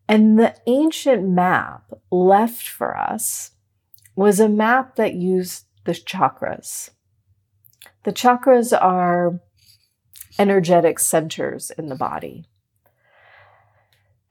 And 0.08 0.38
the 0.38 0.56
ancient 0.66 1.28
map 1.28 1.92
left 2.10 2.68
for 2.68 2.96
us 2.96 3.52
was 4.14 4.38
a 4.38 4.48
map 4.48 4.96
that 4.96 5.14
used 5.14 5.64
the 5.86 5.92
chakras. 5.92 6.90
The 8.04 8.12
chakras 8.12 8.76
are 8.78 9.40
energetic 10.38 10.98
centers 10.98 11.70
in 11.70 11.86
the 11.86 11.96
body. 11.96 12.44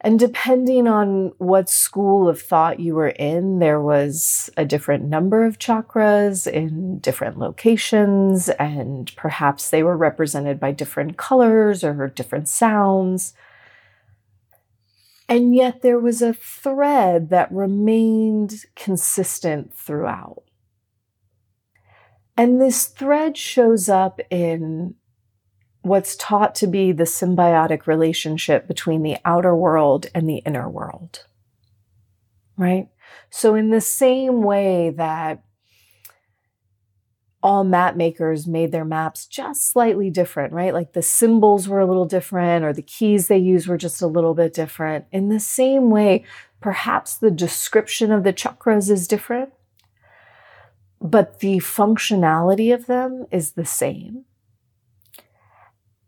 And 0.01 0.19
depending 0.19 0.88
on 0.88 1.31
what 1.39 1.67
school 1.67 2.29
of 2.29 2.39
thought 2.39 2.79
you 2.79 2.93
were 2.93 3.09
in, 3.09 3.57
there 3.57 3.81
was 3.81 4.51
a 4.55 4.63
different 4.63 5.05
number 5.05 5.43
of 5.45 5.57
chakras 5.57 6.45
in 6.45 7.00
different 7.00 7.39
locations, 7.39 8.50
and 8.50 9.12
perhaps 9.15 9.71
they 9.71 9.81
were 9.81 9.97
represented 9.97 10.59
by 10.59 10.74
different 10.74 11.17
colors 11.17 11.83
or 11.83 12.07
different 12.09 12.47
sounds. 12.47 13.33
And 15.27 15.55
yet 15.55 15.81
there 15.81 16.00
was 16.00 16.21
a 16.21 16.33
thread 16.33 17.29
that 17.31 17.51
remained 17.51 18.65
consistent 18.75 19.74
throughout. 19.74 20.43
And 22.38 22.62
this 22.62 22.86
thread 22.86 23.38
shows 23.38 23.88
up 23.88 24.20
in 24.30 24.96
what's 25.82 26.15
taught 26.15 26.56
to 26.56 26.68
be 26.68 26.92
the 26.92 27.04
symbiotic 27.04 27.88
relationship 27.88 28.68
between 28.68 29.04
the 29.04 29.18
outer 29.24 29.56
world 29.56 30.08
and 30.13 30.27
the 30.27 30.38
inner 30.38 30.70
world. 30.70 31.25
Right? 32.58 32.89
So, 33.30 33.56
in 33.56 33.70
the 33.70 33.82
same 33.82 34.42
way 34.42 34.89
that 34.92 35.44
all 37.46 37.63
map 37.63 37.96
makers 37.96 38.48
made 38.48 38.72
their 38.72 38.84
maps 38.84 39.27
just 39.27 39.70
slightly 39.70 40.10
different, 40.10 40.51
right? 40.51 40.74
Like 40.74 40.94
the 40.94 41.04
symbols 41.04 41.68
were 41.68 41.80
a 41.80 41.86
little 41.86 42.08
different 42.08 42.65
or 42.65 42.74
the 42.74 42.82
keys 42.82 43.27
they 43.27 43.38
used 43.38 43.68
were 43.68 43.77
just 43.77 44.01
a 44.01 44.08
little 44.08 44.34
bit 44.34 44.51
different. 44.51 45.06
In 45.12 45.30
the 45.30 45.39
same 45.39 45.92
way, 45.92 46.25
perhaps 46.60 47.15
the 47.15 47.30
description 47.30 48.12
of 48.12 48.24
the 48.24 48.34
chakras 48.34 48.89
is 48.89 49.08
different 49.08 49.54
but 51.01 51.39
the 51.39 51.57
functionality 51.57 52.73
of 52.73 52.85
them 52.87 53.25
is 53.31 53.51
the 53.51 53.65
same. 53.65 54.25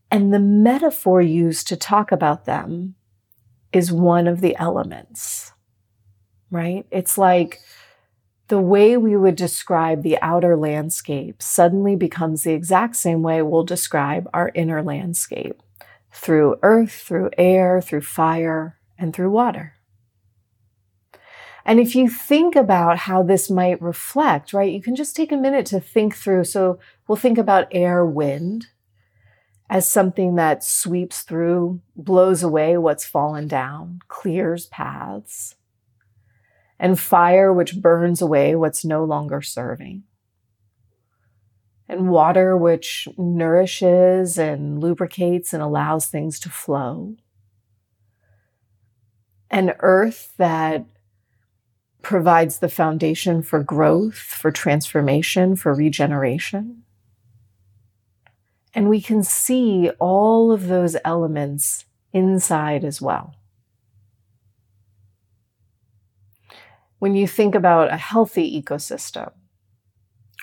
And 0.09 0.33
the 0.33 0.39
metaphor 0.39 1.21
used 1.21 1.67
to 1.67 1.75
talk 1.75 2.11
about 2.11 2.45
them 2.45 2.95
is 3.73 3.91
one 3.91 4.27
of 4.27 4.41
the 4.41 4.55
elements, 4.55 5.51
right? 6.49 6.85
It's 6.91 7.17
like 7.17 7.59
the 8.47 8.59
way 8.59 8.95
we 8.95 9.17
would 9.17 9.35
describe 9.35 10.03
the 10.03 10.17
outer 10.21 10.55
landscape 10.55 11.41
suddenly 11.41 11.95
becomes 11.95 12.43
the 12.43 12.53
exact 12.53 12.95
same 12.95 13.21
way 13.21 13.41
we'll 13.41 13.63
describe 13.63 14.29
our 14.33 14.51
inner 14.55 14.81
landscape 14.81 15.61
through 16.13 16.57
earth, 16.63 16.93
through 16.93 17.29
air, 17.37 17.81
through 17.81 18.01
fire, 18.01 18.79
and 18.97 19.13
through 19.13 19.31
water. 19.31 19.76
And 21.67 21.81
if 21.81 21.95
you 21.95 22.07
think 22.07 22.55
about 22.55 22.97
how 22.97 23.21
this 23.23 23.49
might 23.49 23.81
reflect, 23.81 24.53
right, 24.53 24.71
you 24.71 24.81
can 24.81 24.95
just 24.95 25.17
take 25.17 25.33
a 25.33 25.37
minute 25.37 25.65
to 25.67 25.81
think 25.81 26.15
through. 26.15 26.45
So 26.45 26.79
we'll 27.07 27.17
think 27.17 27.37
about 27.37 27.67
air, 27.71 28.05
wind 28.05 28.67
as 29.69 29.85
something 29.85 30.35
that 30.35 30.63
sweeps 30.63 31.23
through, 31.23 31.81
blows 31.93 32.41
away 32.41 32.77
what's 32.77 33.03
fallen 33.03 33.49
down, 33.49 33.99
clears 34.07 34.67
paths. 34.67 35.55
And 36.79 36.97
fire, 36.97 37.51
which 37.51 37.81
burns 37.81 38.21
away 38.21 38.55
what's 38.55 38.85
no 38.85 39.03
longer 39.03 39.41
serving. 39.41 40.03
And 41.89 42.09
water, 42.09 42.55
which 42.55 43.09
nourishes 43.17 44.37
and 44.37 44.79
lubricates 44.79 45.51
and 45.53 45.61
allows 45.61 46.05
things 46.05 46.39
to 46.41 46.49
flow. 46.49 47.15
And 49.49 49.73
earth 49.79 50.33
that 50.37 50.85
provides 52.07 52.59
the 52.59 52.69
foundation 52.69 53.41
for 53.41 53.61
growth, 53.61 54.15
for 54.15 54.49
transformation, 54.49 55.57
for 55.57 55.73
regeneration. 55.73 56.83
And 58.73 58.87
we 58.87 59.01
can 59.01 59.23
see 59.23 59.91
all 59.99 60.53
of 60.53 60.67
those 60.67 60.95
elements 61.03 61.83
inside 62.13 62.85
as 62.85 63.01
well. 63.01 63.35
When 66.99 67.13
you 67.13 67.27
think 67.27 67.53
about 67.53 67.91
a 67.91 67.97
healthy 67.97 68.61
ecosystem, 68.61 69.33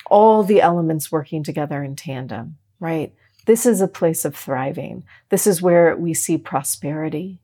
all 0.05 0.43
the 0.43 0.61
elements 0.61 1.11
working 1.11 1.41
together 1.41 1.83
in 1.83 1.95
tandem, 1.95 2.57
right? 2.79 3.11
This 3.47 3.65
is 3.65 3.81
a 3.81 3.87
place 3.87 4.23
of 4.23 4.35
thriving. 4.35 5.03
This 5.29 5.47
is 5.47 5.63
where 5.63 5.97
we 5.97 6.13
see 6.13 6.37
prosperity. 6.37 7.39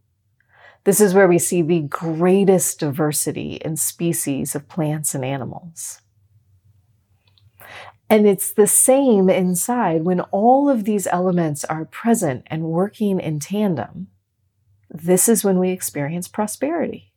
This 0.84 1.00
is 1.00 1.14
where 1.14 1.28
we 1.28 1.38
see 1.38 1.62
the 1.62 1.82
greatest 1.82 2.80
diversity 2.80 3.54
in 3.64 3.78
species 3.78 4.56
of 4.56 4.68
plants 4.68 5.14
and 5.14 5.24
animals. 5.24 6.02
And 8.10 8.28
it's 8.28 8.52
the 8.52 8.68
same 8.68 9.30
inside 9.30 10.04
when 10.04 10.20
all 10.20 10.70
of 10.70 10.84
these 10.84 11.08
elements 11.08 11.64
are 11.66 11.86
present 11.86 12.44
and 12.48 12.64
working 12.64 13.20
in 13.20 13.40
tandem. 13.40 14.08
This 14.90 15.30
is 15.30 15.46
when 15.46 15.60
we 15.60 15.70
experience 15.70 16.28
prosperity. 16.28 17.14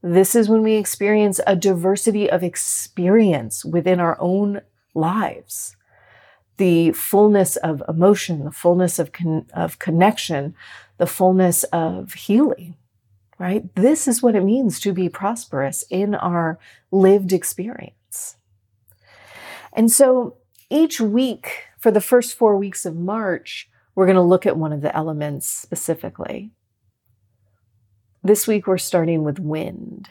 This 0.00 0.34
is 0.34 0.48
when 0.48 0.62
we 0.62 0.74
experience 0.74 1.40
a 1.46 1.56
diversity 1.56 2.30
of 2.30 2.42
experience 2.42 3.64
within 3.64 4.00
our 4.00 4.16
own 4.20 4.62
lives. 4.94 5.76
The 6.56 6.92
fullness 6.92 7.56
of 7.56 7.82
emotion, 7.88 8.44
the 8.44 8.50
fullness 8.50 8.98
of, 8.98 9.12
con- 9.12 9.46
of 9.52 9.78
connection, 9.78 10.54
the 10.98 11.06
fullness 11.06 11.64
of 11.64 12.12
healing, 12.12 12.76
right? 13.38 13.74
This 13.74 14.06
is 14.06 14.22
what 14.22 14.34
it 14.34 14.44
means 14.44 14.78
to 14.80 14.92
be 14.92 15.08
prosperous 15.08 15.84
in 15.90 16.14
our 16.14 16.58
lived 16.90 17.32
experience. 17.32 18.36
And 19.72 19.90
so 19.90 20.36
each 20.70 21.00
week 21.00 21.64
for 21.78 21.90
the 21.90 22.00
first 22.00 22.36
four 22.36 22.56
weeks 22.56 22.84
of 22.84 22.96
March, 22.96 23.70
we're 23.94 24.06
going 24.06 24.16
to 24.16 24.22
look 24.22 24.46
at 24.46 24.56
one 24.56 24.72
of 24.72 24.80
the 24.80 24.94
elements 24.94 25.48
specifically. 25.48 26.50
This 28.22 28.46
week, 28.46 28.66
we're 28.66 28.78
starting 28.78 29.22
with 29.22 29.38
wind. 29.38 30.08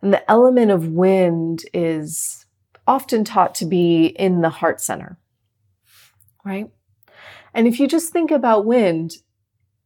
And 0.00 0.12
the 0.12 0.28
element 0.30 0.70
of 0.70 0.88
wind 0.88 1.64
is 1.74 2.46
often 2.86 3.24
taught 3.24 3.54
to 3.56 3.66
be 3.66 4.06
in 4.06 4.40
the 4.40 4.48
heart 4.48 4.80
center, 4.80 5.18
right? 6.44 6.70
And 7.52 7.66
if 7.66 7.78
you 7.78 7.86
just 7.86 8.12
think 8.12 8.30
about 8.30 8.64
wind, 8.64 9.12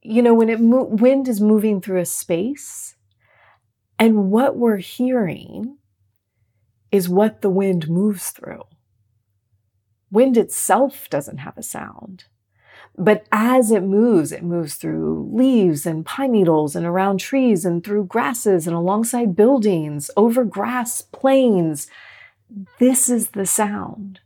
you 0.05 0.23
know, 0.23 0.35
when 0.35 0.51
it 0.51 0.61
mo- 0.61 0.85
wind 0.85 1.29
is 1.29 1.41
moving 1.41 1.81
through 1.81 2.01
a 2.01 2.05
space, 2.05 2.95
and 3.99 4.31
what 4.31 4.57
we're 4.57 4.77
hearing 4.77 5.79
is 6.93 7.09
what 7.09 7.41
the 7.41 7.51
wind 7.51 7.89
moves 7.89 8.31
through. 8.31 8.65
Wind 10.11 10.37
itself 10.37 11.09
doesn't 11.09 11.39
have 11.39 11.57
a 11.57 11.63
sound. 11.63 12.25
But 12.97 13.27
as 13.33 13.71
it 13.73 13.83
moves, 13.83 14.31
it 14.31 14.45
moves 14.45 14.75
through 14.75 15.31
leaves 15.33 15.87
and 15.87 16.07
pine 16.07 16.33
needles 16.33 16.77
and 16.77 16.87
around 16.87 17.19
trees 17.19 17.65
and 17.65 17.83
through 17.83 18.05
grasses 18.05 18.67
and 18.67 18.77
alongside 18.77 19.35
buildings, 19.35 20.11
over 20.17 20.45
grass 20.45 21.01
plains. 21.01 21.89
This 22.79 23.09
is 23.09 23.31
the 23.31 23.47
sound. 23.47 24.21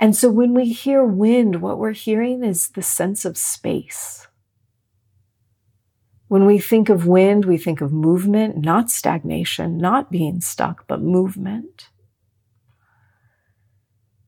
And 0.00 0.14
so 0.16 0.30
when 0.30 0.54
we 0.54 0.72
hear 0.72 1.04
wind, 1.04 1.60
what 1.60 1.78
we're 1.78 1.92
hearing 1.92 2.44
is 2.44 2.68
the 2.68 2.82
sense 2.82 3.24
of 3.24 3.36
space 3.36 4.27
When 6.28 6.44
we 6.44 6.58
think 6.58 6.90
of 6.90 7.06
wind, 7.06 7.46
we 7.46 7.56
think 7.56 7.80
of 7.80 7.90
movement, 7.90 8.58
not 8.58 8.90
stagnation, 8.90 9.78
not 9.78 10.10
being 10.10 10.40
stuck, 10.40 10.86
but 10.86 11.00
movement. 11.00 11.88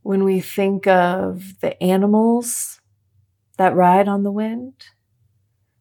When 0.02 0.24
we 0.24 0.40
think 0.40 0.86
of 0.86 1.60
the 1.60 1.80
animals 1.82 2.80
that 3.58 3.74
ride 3.74 4.08
on 4.08 4.22
the 4.22 4.32
wind, 4.32 4.72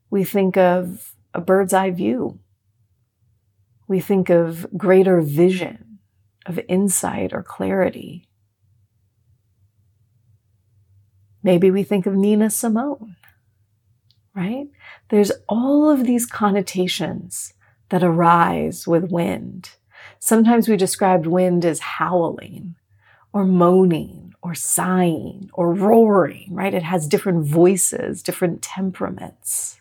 we 0.09 0.25
think 0.25 0.57
of 0.57 1.15
a 1.33 1.39
bird's 1.39 1.73
eye 1.73 1.91
view. 1.91 2.39
We 3.87 4.01
think 4.01 4.29
of 4.29 4.67
greater 4.77 5.21
vision, 5.21 5.99
of 6.45 6.59
insight 6.67 7.31
or 7.31 7.43
clarity. 7.43 8.27
Maybe 11.41 11.71
we 11.71 11.83
think 11.83 12.05
of 12.05 12.15
Nina 12.15 12.49
Simone, 12.49 13.15
right? 14.35 14.67
There's 15.09 15.31
all 15.47 15.89
of 15.89 16.05
these 16.05 16.25
connotations 16.25 17.53
that 17.89 18.03
arise 18.03 18.87
with 18.87 19.11
wind. 19.11 19.71
Sometimes 20.19 20.67
we 20.67 20.77
described 20.77 21.25
wind 21.25 21.65
as 21.65 21.79
howling 21.79 22.75
or 23.33 23.45
moaning 23.45 24.33
or 24.41 24.55
sighing 24.55 25.49
or 25.53 25.73
roaring, 25.73 26.47
right? 26.51 26.73
It 26.73 26.83
has 26.83 27.07
different 27.07 27.45
voices, 27.45 28.23
different 28.23 28.61
temperaments. 28.61 29.79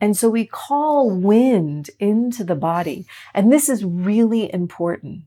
And 0.00 0.16
so 0.16 0.28
we 0.28 0.44
call 0.44 1.10
wind 1.10 1.90
into 1.98 2.44
the 2.44 2.54
body. 2.54 3.06
And 3.34 3.52
this 3.52 3.68
is 3.68 3.84
really 3.84 4.52
important 4.52 5.22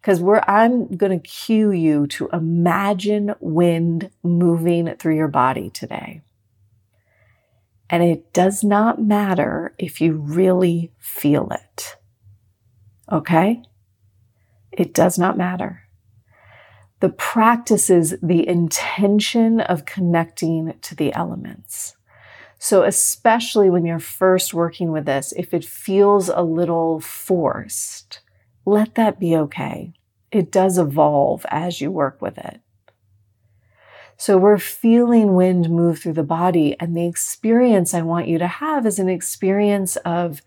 because 0.00 0.20
we're, 0.20 0.42
I'm 0.46 0.96
going 0.96 1.18
to 1.18 1.28
cue 1.28 1.72
you 1.72 2.06
to 2.08 2.28
imagine 2.32 3.34
wind 3.40 4.10
moving 4.22 4.94
through 4.96 5.16
your 5.16 5.28
body 5.28 5.70
today. 5.70 6.22
And 7.90 8.02
it 8.02 8.32
does 8.32 8.62
not 8.62 9.02
matter 9.02 9.74
if 9.76 10.00
you 10.00 10.14
really 10.14 10.92
feel 10.98 11.50
it. 11.50 11.96
Okay? 13.10 13.62
It 14.70 14.94
does 14.94 15.18
not 15.18 15.36
matter. 15.36 15.88
The 17.00 17.08
practice 17.08 17.90
is 17.90 18.16
the 18.22 18.46
intention 18.46 19.60
of 19.60 19.86
connecting 19.86 20.74
to 20.82 20.94
the 20.94 21.12
elements. 21.14 21.96
So, 22.58 22.82
especially 22.84 23.70
when 23.70 23.86
you're 23.86 23.98
first 23.98 24.52
working 24.52 24.92
with 24.92 25.06
this, 25.06 25.32
if 25.34 25.54
it 25.54 25.64
feels 25.64 26.28
a 26.28 26.42
little 26.42 27.00
forced, 27.00 28.20
let 28.66 28.94
that 28.96 29.18
be 29.18 29.34
okay. 29.34 29.94
It 30.30 30.52
does 30.52 30.78
evolve 30.78 31.46
as 31.48 31.80
you 31.80 31.90
work 31.90 32.20
with 32.20 32.36
it. 32.36 32.60
So 34.20 34.36
we're 34.36 34.58
feeling 34.58 35.34
wind 35.34 35.70
move 35.70 35.98
through 35.98 36.12
the 36.12 36.22
body. 36.22 36.76
And 36.78 36.94
the 36.94 37.06
experience 37.06 37.94
I 37.94 38.02
want 38.02 38.28
you 38.28 38.38
to 38.38 38.46
have 38.46 38.84
is 38.84 38.98
an 38.98 39.08
experience 39.08 39.96
of 39.96 40.42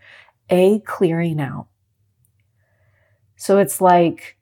a 0.47 0.79
clearing 0.81 1.41
out. 1.41 1.65
So 3.35 3.57
it's 3.57 3.81
like 3.81 4.37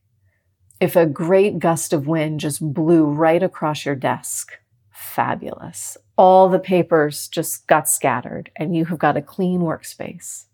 if 0.82 0.98
a 0.98 1.06
great 1.06 1.60
gust 1.60 1.94
of 1.94 2.08
wind 2.08 2.42
just 2.42 2.74
blew 2.74 3.06
right 3.06 3.42
across 3.42 3.86
your 3.86 3.96
desk. 3.96 4.52
Fabulous 4.92 5.98
all 6.22 6.50
the 6.50 6.60
papers 6.60 7.28
just 7.28 7.66
got 7.66 7.90
scattered 7.90 8.52
and 8.56 8.76
you 8.76 8.86
have 8.86 9.00
got 9.00 9.18
a 9.18 9.22
clean 9.24 9.62
workspace. 9.62 10.46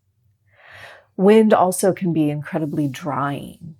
Wind 1.18 1.54
also 1.54 1.92
can 1.92 2.14
be 2.14 2.30
incredibly 2.30 2.88
drying. 2.88 3.76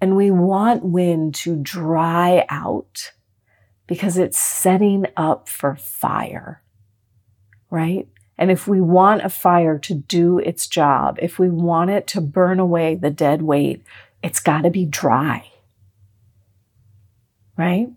And 0.00 0.16
we 0.16 0.30
want 0.30 0.82
wind 0.82 1.34
to 1.34 1.56
dry 1.56 2.46
out 2.48 3.12
because 3.88 4.18
it's 4.18 4.38
setting 4.38 5.06
up 5.16 5.48
for 5.48 5.74
fire, 5.74 6.62
right? 7.70 8.06
And 8.36 8.52
if 8.52 8.68
we 8.68 8.80
want 8.80 9.24
a 9.24 9.28
fire 9.28 9.78
to 9.80 9.94
do 9.94 10.38
its 10.38 10.68
job, 10.68 11.18
if 11.20 11.40
we 11.40 11.48
want 11.48 11.90
it 11.90 12.06
to 12.08 12.20
burn 12.20 12.60
away 12.60 12.94
the 12.94 13.10
dead 13.10 13.42
weight, 13.42 13.82
it's 14.22 14.38
got 14.38 14.62
to 14.62 14.70
be 14.70 14.84
dry, 14.84 15.50
right? 17.56 17.88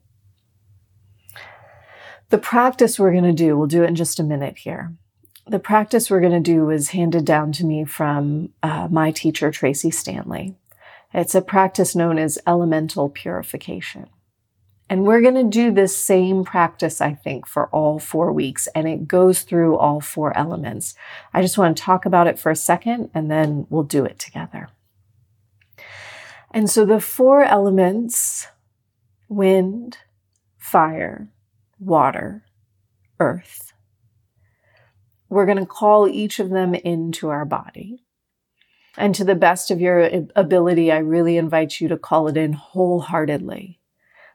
The 2.30 2.40
practice 2.40 2.98
we're 2.98 3.12
going 3.12 3.26
to 3.26 3.34
do, 3.34 3.58
we'll 3.58 3.68
do 3.68 3.84
it 3.84 3.90
in 3.90 3.96
just 3.96 4.20
a 4.20 4.24
minute 4.24 4.60
here. 4.60 4.96
The 5.46 5.60
practice 5.60 6.10
we're 6.10 6.22
going 6.22 6.32
to 6.32 6.40
do 6.40 6.66
was 6.66 6.90
handed 6.90 7.26
down 7.26 7.52
to 7.54 7.66
me 7.66 7.84
from 7.84 8.54
uh, 8.64 8.88
my 8.90 9.12
teacher, 9.12 9.52
Tracee 9.52 9.92
Stanley. 9.92 10.56
It's 11.14 11.36
a 11.36 11.42
practice 11.42 11.94
known 11.94 12.18
as 12.18 12.40
elemental 12.48 13.10
purification. 13.10 14.08
And 14.92 15.06
we're 15.06 15.22
going 15.22 15.36
to 15.36 15.46
do 15.46 15.72
this 15.72 15.96
same 15.96 16.44
practice, 16.44 17.00
I 17.00 17.14
think, 17.14 17.48
for 17.48 17.70
all 17.70 17.98
four 17.98 18.34
weeks, 18.34 18.68
and 18.76 18.90
it 18.90 19.08
goes 19.08 19.44
through 19.44 19.78
all 19.78 20.02
four 20.02 20.38
elements. 20.38 20.96
I 21.34 21.42
just 21.42 21.58
want 21.58 21.78
to 21.78 21.82
talk 21.82 22.06
about 22.06 22.28
it 22.28 22.38
for 22.38 22.52
a 22.52 22.58
second, 22.58 23.10
and 23.14 23.32
then 23.32 23.68
we'll 23.70 23.84
do 23.84 24.04
it 24.04 24.20
together. 24.20 24.68
And 26.54 26.70
so 26.70 26.84
the 26.86 27.00
four 27.00 27.42
elements 27.42 28.50
wind, 29.30 30.00
fire, 30.58 31.30
water, 31.80 32.44
earth. 33.18 33.72
We're 35.30 35.46
going 35.46 35.58
to 35.60 35.66
call 35.66 36.06
each 36.06 36.38
of 36.38 36.50
them 36.50 36.76
into 36.76 37.30
our 37.30 37.46
body. 37.46 38.04
And 38.98 39.16
to 39.16 39.24
the 39.24 39.36
best 39.36 39.72
of 39.72 39.80
your 39.80 40.26
ability, 40.36 40.92
I 40.92 40.98
really 40.98 41.38
invite 41.38 41.80
you 41.80 41.88
to 41.88 41.98
call 41.98 42.28
it 42.28 42.36
in 42.36 42.52
wholeheartedly. 42.52 43.78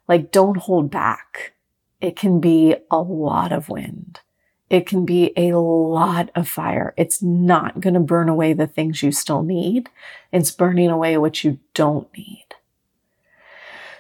Like, 0.09 0.31
don't 0.33 0.57
hold 0.57 0.91
back. 0.91 1.53
It 2.01 2.17
can 2.17 2.41
be 2.41 2.77
a 2.91 2.99
lot 2.99 3.53
of 3.53 3.69
wind. 3.69 4.21
It 4.69 4.87
can 4.87 5.05
be 5.05 5.33
a 5.37 5.57
lot 5.57 6.31
of 6.35 6.49
fire. 6.49 6.93
It's 6.97 7.23
not 7.23 7.81
going 7.81 7.95
to 7.95 8.01
burn 8.01 8.29
away 8.29 8.53
the 8.53 8.67
things 8.67 9.03
you 9.03 9.13
still 9.13 9.43
need. 9.43 9.89
It's 10.33 10.51
burning 10.51 10.91
away 10.91 11.17
what 11.19 11.45
you 11.45 11.59
don't 11.73 12.09
need. 12.17 12.47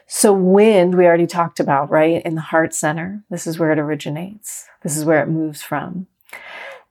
So 0.08 0.32
wind, 0.32 0.96
we 0.96 1.06
already 1.06 1.26
talked 1.26 1.60
about, 1.60 1.90
right? 1.90 2.22
In 2.24 2.34
the 2.36 2.40
heart 2.40 2.74
center. 2.74 3.24
This 3.30 3.46
is 3.46 3.58
where 3.58 3.72
it 3.72 3.78
originates. 3.78 4.66
This 4.82 4.96
is 4.96 5.04
where 5.04 5.22
it 5.22 5.28
moves 5.28 5.62
from. 5.62 6.06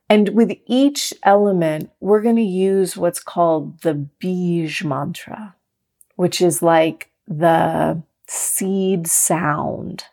And 0.08 0.30
with 0.30 0.52
each 0.66 1.12
element, 1.22 1.90
we're 2.00 2.22
going 2.22 2.36
to 2.36 2.42
use 2.42 2.96
what's 2.96 3.20
called 3.20 3.80
the 3.80 4.06
Bij 4.20 4.84
mantra, 4.84 5.54
which 6.14 6.40
is 6.40 6.62
like 6.62 7.10
the 7.26 8.02
seed 8.26 9.06
sound. 9.06 10.04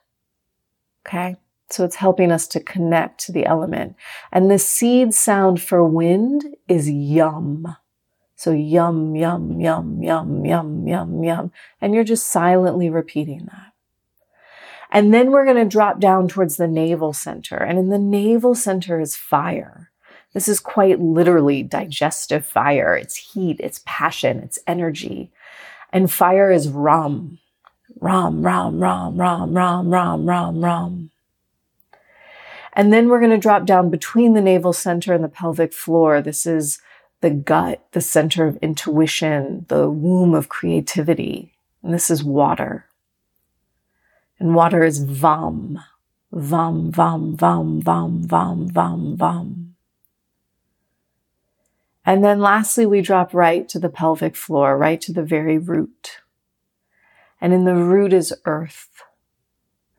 Okay. 1.06 1.38
So 1.70 1.84
it's 1.84 1.96
helping 1.96 2.32
us 2.32 2.48
to 2.50 2.60
connect 2.60 3.20
to 3.26 3.32
the 3.32 3.46
element. 3.46 3.96
And 4.32 4.52
the 4.52 4.60
seed 4.60 5.14
sound 5.14 5.60
for 5.62 5.84
wind 5.84 6.46
is 6.68 6.90
yum. 6.90 7.76
So 8.36 8.52
yum, 8.52 9.16
yum, 9.16 9.60
yum, 9.60 10.04
yum, 10.04 10.46
yum, 10.46 10.88
yum, 10.88 11.24
yum. 11.24 11.52
And 11.82 11.96
you're 11.96 12.04
just 12.04 12.28
silently 12.28 12.90
repeating 12.90 13.46
that. 13.46 13.74
And 14.92 15.12
then 15.12 15.32
we're 15.32 15.46
going 15.46 15.58
to 15.58 15.66
drop 15.66 16.00
down 16.00 16.28
towards 16.28 16.58
the 16.58 16.68
navel 16.68 17.14
center. 17.14 17.58
And 17.58 17.80
in 17.80 17.90
the 17.90 17.98
navel 17.98 18.54
center 18.54 19.00
is 19.00 19.16
fire. 19.16 19.90
This 20.34 20.48
is 20.48 20.60
quite 20.60 21.00
literally 21.00 21.64
digestive 21.64 22.46
fire. 22.46 22.96
It's 22.96 23.16
heat, 23.16 23.58
it's 23.60 23.82
passion, 23.86 24.40
it's 24.40 24.60
energy. 24.68 25.32
And 25.92 26.12
fire 26.12 26.52
is 26.52 26.70
rum. 26.70 27.40
Rum, 28.00 28.44
rum, 28.44 28.80
rum, 28.80 29.18
rum, 29.18 29.54
rum, 29.54 29.90
rum, 29.90 30.26
rum, 30.26 30.64
rum. 30.64 31.12
And 32.74 32.92
then 32.92 33.08
we're 33.08 33.20
going 33.20 33.32
to 33.32 33.38
drop 33.38 33.66
down 33.66 33.90
between 33.90 34.34
the 34.34 34.42
navel 34.42 34.74
center 34.74 35.14
and 35.14 35.24
the 35.24 35.30
pelvic 35.30 35.74
floor. 35.74 36.22
This 36.22 36.46
is 36.46 36.80
the 37.22 37.30
gut, 37.30 37.86
the 37.92 38.02
center 38.02 38.48
of 38.48 38.58
intuition, 38.58 39.66
the 39.70 39.90
womb 39.90 40.34
of 40.34 40.50
creativity. 40.50 41.54
And 41.84 41.94
this 41.94 42.10
is 42.10 42.24
water. 42.24 42.86
And 44.40 44.56
water 44.56 44.84
is 44.84 45.06
vam, 45.06 45.84
vam, 46.34 46.92
vam, 46.92 47.38
vam, 47.38 47.82
vam, 47.82 48.28
vam, 48.28 48.72
vam, 48.72 49.18
vam. 49.18 49.70
And 52.06 52.24
then 52.24 52.42
lastly, 52.42 52.86
we 52.86 53.02
drop 53.02 53.34
right 53.34 53.70
to 53.70 53.80
the 53.80 53.90
pelvic 53.90 54.36
floor, 54.36 54.78
right 54.78 55.00
to 55.02 55.14
the 55.14 55.24
very 55.24 55.58
root. 55.58 56.23
And 57.44 57.52
in 57.52 57.66
the 57.66 57.76
root 57.76 58.14
is 58.14 58.34
earth. 58.46 59.04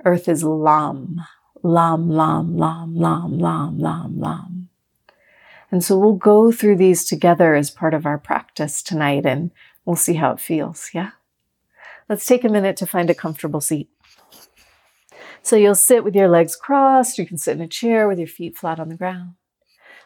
Earth 0.07 0.31
is 0.31 0.43
lam, 0.43 1.21
lam, 1.63 2.09
lam, 2.09 2.57
lam, 2.57 2.97
lam, 2.97 3.39
lam, 3.39 3.79
lam, 3.79 4.19
lam. 4.19 4.69
And 5.71 5.85
so 5.85 5.99
we'll 5.99 6.15
go 6.15 6.51
through 6.51 6.77
these 6.77 7.05
together 7.05 7.55
as 7.55 7.71
part 7.71 7.93
of 7.93 8.07
our 8.07 8.17
practice 8.17 8.83
tonight 8.83 9.27
and 9.27 9.51
we'll 9.85 9.95
see 9.95 10.15
how 10.15 10.31
it 10.33 10.41
feels. 10.41 10.89
Yeah. 10.95 11.11
Let's 12.09 12.25
take 12.25 12.45
a 12.45 12.49
minute 12.49 12.79
to 12.79 12.87
find 12.87 13.11
a 13.11 13.15
comfortable 13.15 13.61
seat. 13.61 13.91
So 15.43 15.57
you'll 15.57 15.75
sit 15.75 16.03
with 16.03 16.17
your 16.17 16.29
legs 16.29 16.57
crossed. 16.57 17.19
You 17.19 17.27
can 17.27 17.37
sit 17.37 17.59
in 17.59 17.63
a 17.63 17.69
chair 17.69 18.09
with 18.09 18.19
your 18.19 18.27
feet 18.27 18.57
flat 18.57 18.81
on 18.81 18.89
the 18.89 18.97
ground. 18.97 19.35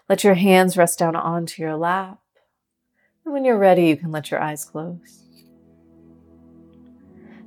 Let 0.09 0.24
your 0.24 0.35
hands 0.35 0.77
rest 0.77 0.98
down 0.98 1.14
onto 1.14 1.62
your 1.62 1.77
lap. 1.77 2.18
And 3.24 3.33
when 3.33 3.44
you're 3.44 3.57
ready, 3.57 3.87
you 3.87 3.96
can 3.96 4.11
let 4.11 4.33
your 4.33 4.40
eyes 4.40 4.64
close. 4.64 5.28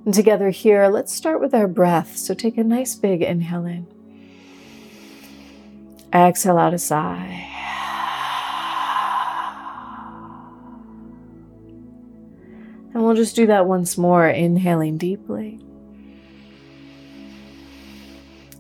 And 0.06 0.14
together 0.14 0.50
here, 0.50 0.88
let's 0.88 1.14
start 1.14 1.40
with 1.40 1.54
our 1.54 1.68
breath. 1.68 2.18
So 2.18 2.34
take 2.34 2.58
a 2.58 2.64
nice 2.64 2.96
big 2.96 3.22
inhale 3.22 3.66
in. 3.66 3.88
Exhale 6.14 6.58
out 6.58 6.74
a 6.74 6.80
sigh. 6.80 7.48
And 12.94 13.04
we'll 13.04 13.16
just 13.16 13.36
do 13.36 13.48
that 13.48 13.68
once 13.68 13.98
more, 13.98 14.28
inhaling 14.28 14.98
deeply. 14.98 15.60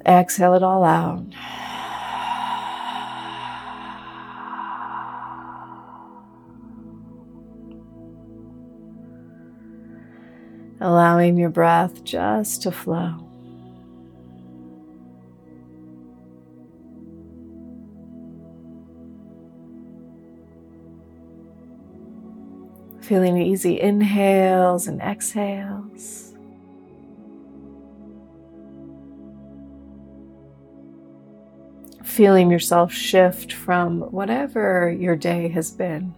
Exhale 0.05 0.53
it 0.53 0.63
all 0.63 0.83
out. 0.83 1.25
Allowing 10.83 11.37
your 11.37 11.51
breath 11.51 12.03
just 12.03 12.63
to 12.63 12.71
flow. 12.71 13.27
Feeling 23.01 23.37
easy 23.37 23.79
inhales 23.79 24.87
and 24.87 24.99
exhales. 25.01 26.33
Feeling 32.03 32.49
yourself 32.49 32.91
shift 32.91 33.53
from 33.53 34.01
whatever 34.11 34.91
your 34.91 35.15
day 35.15 35.47
has 35.49 35.69
been 35.69 36.15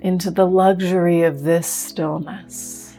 into 0.00 0.30
the 0.30 0.46
luxury 0.46 1.22
of 1.22 1.42
this 1.42 1.66
stillness. 1.66 2.96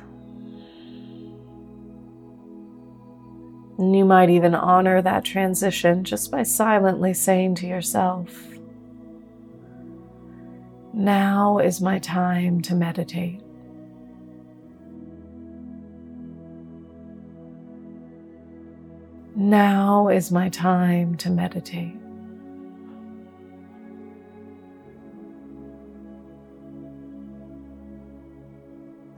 And 3.77 3.95
you 3.95 4.05
might 4.05 4.29
even 4.29 4.53
honor 4.53 5.01
that 5.01 5.25
transition 5.25 6.03
just 6.03 6.29
by 6.29 6.43
silently 6.43 7.15
saying 7.15 7.55
to 7.55 7.67
yourself, 7.67 8.47
now 10.93 11.57
is 11.57 11.81
my 11.81 11.97
time 11.97 12.61
to 12.61 12.75
meditate. 12.75 13.41
Now 19.35 20.09
is 20.09 20.31
my 20.31 20.49
time 20.49 21.15
to 21.15 21.31
meditate. 21.31 21.95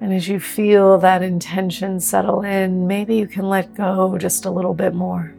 And 0.03 0.13
as 0.13 0.27
you 0.27 0.37
feel 0.37 0.97
that 0.97 1.23
intention 1.23 2.01
settle 2.01 2.41
in, 2.41 2.87
maybe 2.87 3.15
you 3.15 3.25
can 3.25 3.47
let 3.47 3.73
go 3.73 4.17
just 4.17 4.43
a 4.43 4.51
little 4.51 4.73
bit 4.73 4.93
more. 4.93 5.33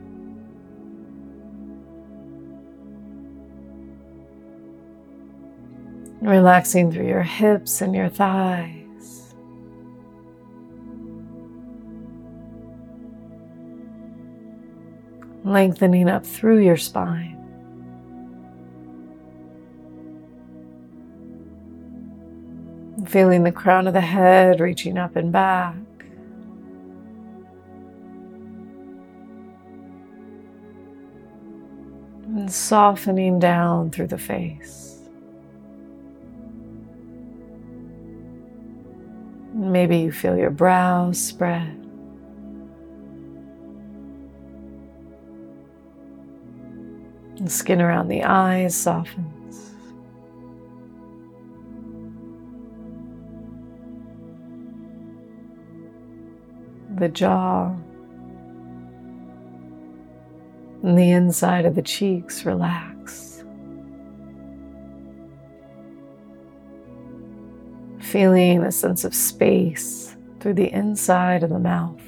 Relaxing 6.23 6.91
through 6.91 7.07
your 7.07 7.23
hips 7.23 7.83
and 7.83 7.95
your 7.95 8.09
thighs. 8.09 9.35
Lengthening 15.45 16.09
up 16.09 16.25
through 16.25 16.61
your 16.61 16.79
spine. 16.79 17.34
Feeling 23.07 23.45
the 23.45 23.53
crown 23.53 23.87
of 23.87 23.93
the 23.93 24.01
head 24.01 24.61
reaching 24.61 24.99
up 24.99 25.15
and 25.15 25.31
back. 25.31 25.75
And 32.27 32.51
softening 32.51 33.39
down 33.39 33.91
through 33.91 34.09
the 34.09 34.19
face. 34.19 34.99
Maybe 39.53 39.99
you 39.99 40.11
feel 40.11 40.37
your 40.37 40.51
brows 40.51 41.21
spread. 41.21 41.81
The 47.41 47.51
skin 47.51 47.81
around 47.81 48.09
the 48.09 48.25
eyes 48.25 48.75
softens. 48.75 49.34
The 56.97 57.09
jaw 57.09 57.75
and 60.83 60.99
the 60.99 61.11
inside 61.11 61.65
of 61.65 61.75
the 61.75 61.83
cheeks 61.83 62.45
relax. 62.45 62.95
feeling 68.15 68.63
a 68.63 68.71
sense 68.71 69.03
of 69.03 69.13
space 69.13 70.17
through 70.39 70.55
the 70.55 70.73
inside 70.73 71.43
of 71.43 71.51
the 71.51 71.59
mouth. 71.59 72.01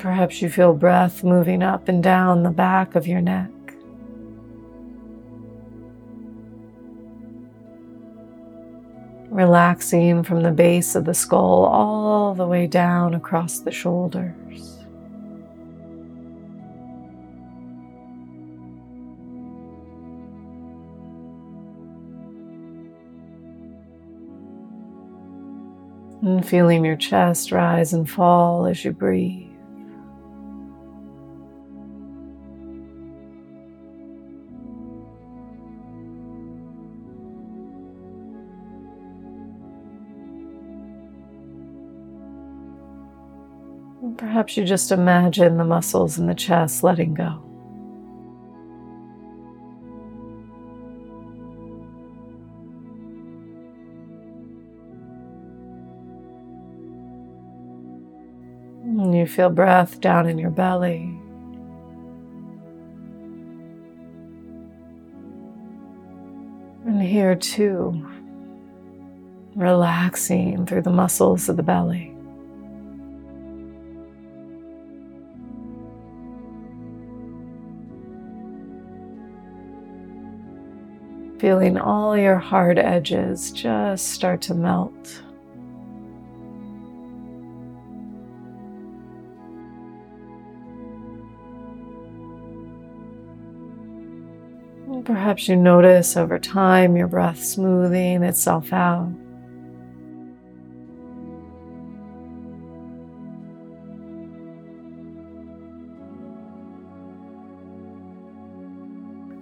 Perhaps 0.00 0.42
you 0.42 0.50
feel 0.50 0.74
breath 0.74 1.22
moving 1.22 1.62
up 1.62 1.88
and 1.88 2.02
down 2.02 2.42
the 2.42 2.50
back 2.50 2.94
of 2.94 3.06
your 3.06 3.20
neck. 3.20 3.50
relaxing 9.30 10.24
from 10.24 10.42
the 10.42 10.50
base 10.50 10.94
of 10.94 11.04
the 11.04 11.14
skull 11.14 11.64
all 11.64 12.34
the 12.34 12.46
way 12.46 12.66
down 12.66 13.14
across 13.14 13.60
the 13.60 13.70
shoulders. 13.70 14.76
And 26.22 26.46
feeling 26.46 26.84
your 26.84 26.96
chest 26.96 27.50
rise 27.50 27.94
and 27.94 28.10
fall 28.10 28.66
as 28.66 28.84
you 28.84 28.92
breathe. 28.92 29.49
Perhaps 44.40 44.56
you 44.56 44.64
just 44.64 44.90
imagine 44.90 45.58
the 45.58 45.64
muscles 45.64 46.18
in 46.18 46.26
the 46.26 46.34
chest 46.34 46.82
letting 46.82 47.12
go. 47.12 47.42
And 58.82 59.14
you 59.14 59.26
feel 59.26 59.50
breath 59.50 60.00
down 60.00 60.26
in 60.26 60.38
your 60.38 60.48
belly. 60.48 61.20
And 66.86 67.02
here 67.02 67.34
too, 67.34 68.08
relaxing 69.54 70.64
through 70.64 70.80
the 70.80 70.88
muscles 70.88 71.50
of 71.50 71.58
the 71.58 71.62
belly. 71.62 72.16
Feeling 81.40 81.78
all 81.78 82.18
your 82.18 82.36
hard 82.36 82.78
edges 82.78 83.50
just 83.50 84.10
start 84.10 84.42
to 84.42 84.52
melt. 84.52 85.22
Perhaps 95.06 95.48
you 95.48 95.56
notice 95.56 96.14
over 96.14 96.38
time 96.38 96.94
your 96.94 97.08
breath 97.08 97.42
smoothing 97.42 98.22
itself 98.22 98.70
out. 98.70 99.10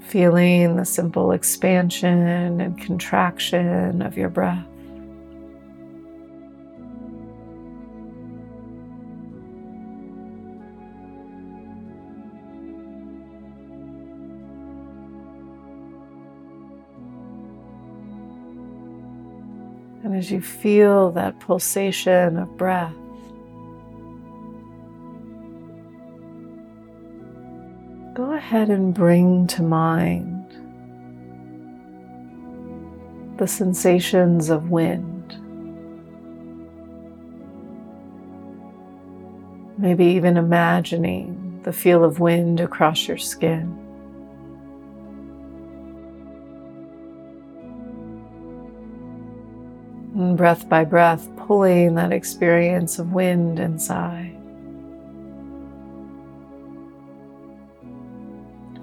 feeling 0.08 0.76
the 0.76 0.86
simple 0.86 1.32
expansion 1.32 2.60
and 2.60 2.80
contraction 2.80 4.00
of 4.00 4.16
your 4.16 4.30
breath. 4.30 4.64
And 20.04 20.16
as 20.16 20.30
you 20.30 20.40
feel 20.40 21.10
that 21.10 21.38
pulsation 21.38 22.38
of 22.38 22.56
breath, 22.56 22.94
ahead 28.48 28.70
and 28.70 28.94
bring 28.94 29.46
to 29.46 29.62
mind 29.62 30.46
the 33.38 33.46
sensations 33.46 34.48
of 34.48 34.70
wind. 34.70 35.36
Maybe 39.76 40.06
even 40.06 40.38
imagining 40.38 41.60
the 41.62 41.74
feel 41.74 42.02
of 42.02 42.20
wind 42.20 42.58
across 42.58 43.06
your 43.06 43.18
skin. 43.18 43.64
And 50.14 50.38
breath 50.38 50.70
by 50.70 50.84
breath, 50.84 51.28
pulling 51.36 51.96
that 51.96 52.12
experience 52.12 52.98
of 52.98 53.12
wind 53.12 53.58
inside. 53.60 54.37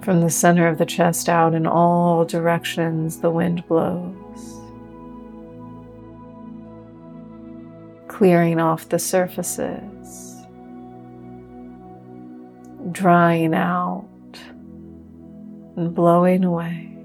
From 0.06 0.20
the 0.20 0.30
center 0.30 0.68
of 0.68 0.78
the 0.78 0.86
chest 0.86 1.28
out 1.28 1.52
in 1.52 1.66
all 1.66 2.24
directions, 2.24 3.18
the 3.18 3.28
wind 3.28 3.66
blows. 3.66 4.14
Clearing 8.06 8.60
off 8.60 8.88
the 8.88 9.00
surfaces, 9.00 10.36
drying 12.92 13.52
out, 13.52 14.06
and 15.74 15.92
blowing 15.92 16.44
away. 16.44 16.96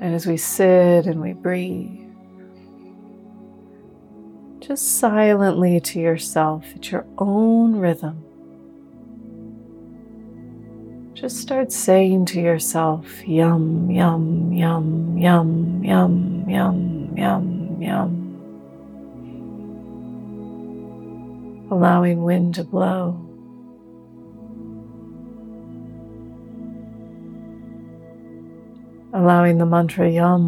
And 0.00 0.14
as 0.14 0.28
we 0.28 0.36
sit 0.36 1.06
and 1.06 1.20
we 1.20 1.32
breathe, 1.32 2.08
just 4.60 5.00
silently 5.00 5.80
to 5.80 5.98
yourself 5.98 6.66
at 6.76 6.92
your 6.92 7.04
own 7.18 7.74
rhythm, 7.74 8.23
just 11.24 11.40
start 11.40 11.72
saying 11.72 12.26
to 12.26 12.38
yourself, 12.38 13.26
yum, 13.26 13.90
yum, 13.90 14.52
yum, 14.52 15.16
yum, 15.16 15.82
yum, 15.82 16.44
yum, 16.46 17.16
yum, 17.16 17.80
yum. 17.80 18.10
Allowing 21.70 22.24
wind 22.24 22.56
to 22.56 22.64
blow. 22.64 23.18
allowing 29.14 29.56
the 29.56 29.64
mantra 29.64 30.10
yum 30.10 30.42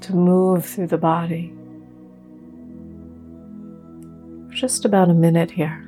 to 0.00 0.12
move 0.14 0.64
through 0.64 0.86
the 0.86 0.98
body 0.98 1.52
just 4.50 4.84
about 4.84 5.08
a 5.08 5.14
minute 5.14 5.50
here. 5.50 5.87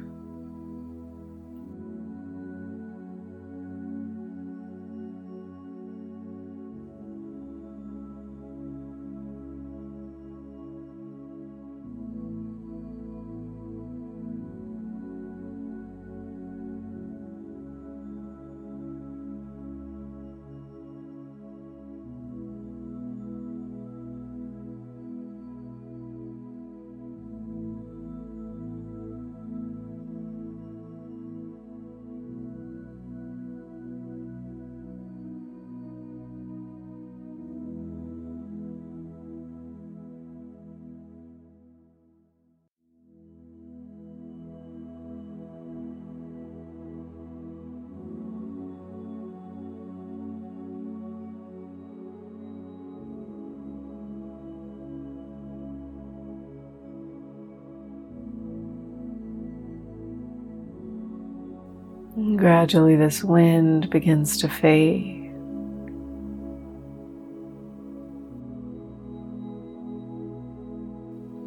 Gradually, 62.20 62.96
this 62.96 63.24
wind 63.24 63.88
begins 63.88 64.36
to 64.38 64.48
fade. 64.48 65.32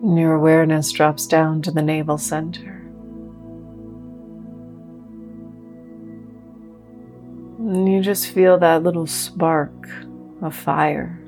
And 0.01 0.17
your 0.17 0.33
awareness 0.33 0.91
drops 0.91 1.27
down 1.27 1.61
to 1.61 1.71
the 1.71 1.83
navel 1.83 2.17
center. 2.17 2.81
And 7.59 7.91
you 7.91 8.01
just 8.01 8.31
feel 8.31 8.57
that 8.57 8.81
little 8.81 9.05
spark 9.05 9.87
of 10.41 10.55
fire. 10.55 11.19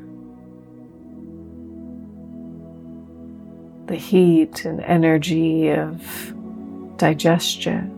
The 3.86 3.96
heat 3.96 4.66
and 4.66 4.82
energy 4.82 5.70
of 5.70 6.34
digestion 6.98 7.95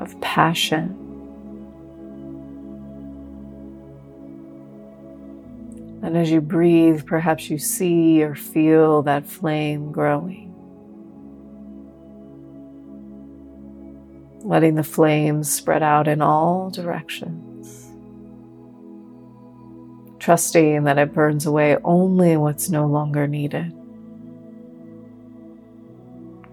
of 0.00 0.18
passion. 0.20 0.96
And 6.02 6.16
as 6.16 6.30
you 6.30 6.40
breathe, 6.40 7.04
perhaps 7.06 7.50
you 7.50 7.58
see 7.58 8.22
or 8.22 8.34
feel 8.34 9.02
that 9.02 9.26
flame 9.26 9.92
growing. 9.92 10.48
Letting 14.42 14.74
the 14.74 14.82
flames 14.82 15.52
spread 15.52 15.82
out 15.82 16.08
in 16.08 16.22
all 16.22 16.70
directions. 16.70 17.90
Trusting 20.18 20.84
that 20.84 20.98
it 20.98 21.12
burns 21.12 21.44
away 21.44 21.76
only 21.84 22.38
what's 22.38 22.70
no 22.70 22.86
longer 22.86 23.26
needed. 23.26 23.74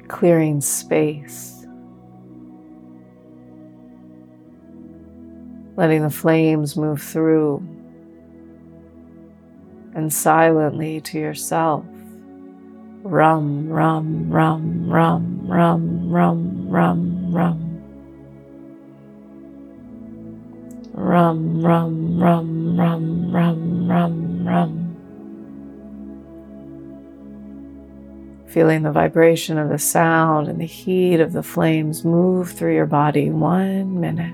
Clearing 0.10 0.60
space 0.60 1.56
letting 5.77 6.01
the 6.01 6.09
flames 6.09 6.75
move 6.75 7.01
through, 7.01 7.57
and 9.93 10.11
silently 10.11 10.99
to 10.99 11.19
yourself. 11.19 11.85
Rum, 13.03 13.69
rum, 13.69 14.29
rum, 14.29 14.89
rum, 14.89 15.47
rum, 15.47 16.09
rum, 16.09 16.69
rum, 16.69 17.31
rum. 17.31 17.63
Rum, 20.93 21.61
rum, 21.63 22.19
rum, 22.19 22.77
rum, 22.77 23.31
rum, 23.31 23.87
rum, 23.87 24.47
rum. 24.47 24.83
Feeling 28.47 28.81
the 28.81 28.91
vibration 28.91 29.59
of 29.59 29.69
the 29.69 29.77
sound 29.77 30.47
and 30.47 30.59
the 30.59 30.65
heat 30.65 31.19
of 31.19 31.33
the 31.33 31.43
flames 31.43 32.03
move 32.03 32.51
through 32.51 32.73
your 32.73 32.87
body 32.87 33.29
one 33.29 34.01
minute. 34.01 34.33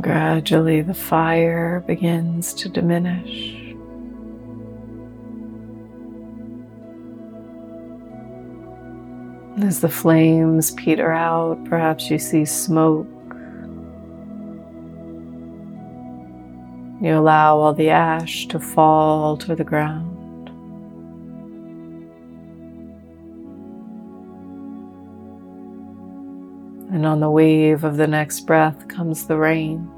Gradually, 0.00 0.80
the 0.80 0.94
fire 0.94 1.84
begins 1.86 2.54
to 2.54 2.70
diminish. 2.70 3.56
As 9.62 9.80
the 9.80 9.90
flames 9.90 10.70
peter 10.70 11.12
out, 11.12 11.62
perhaps 11.66 12.10
you 12.10 12.18
see 12.18 12.46
smoke. 12.46 13.06
You 17.02 17.18
allow 17.18 17.58
all 17.58 17.74
the 17.74 17.90
ash 17.90 18.46
to 18.46 18.58
fall 18.58 19.36
to 19.38 19.54
the 19.54 19.64
ground. 19.64 20.09
And 27.00 27.06
on 27.06 27.20
the 27.20 27.30
wave 27.30 27.82
of 27.82 27.96
the 27.96 28.06
next 28.06 28.40
breath 28.40 28.86
comes 28.88 29.26
the 29.26 29.38
rain. 29.38 29.90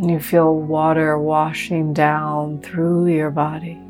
You 0.00 0.20
feel 0.20 0.54
water 0.54 1.18
washing 1.18 1.92
down 1.92 2.60
through 2.60 3.06
your 3.06 3.32
body. 3.32 3.80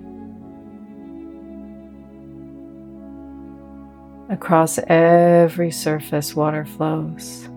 Across 4.31 4.79
every 4.87 5.71
surface, 5.71 6.35
water 6.35 6.65
flows. 6.65 7.51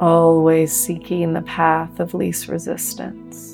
Always 0.00 0.72
seeking 0.72 1.34
the 1.34 1.42
path 1.42 2.00
of 2.00 2.14
least 2.14 2.48
resistance. 2.48 3.53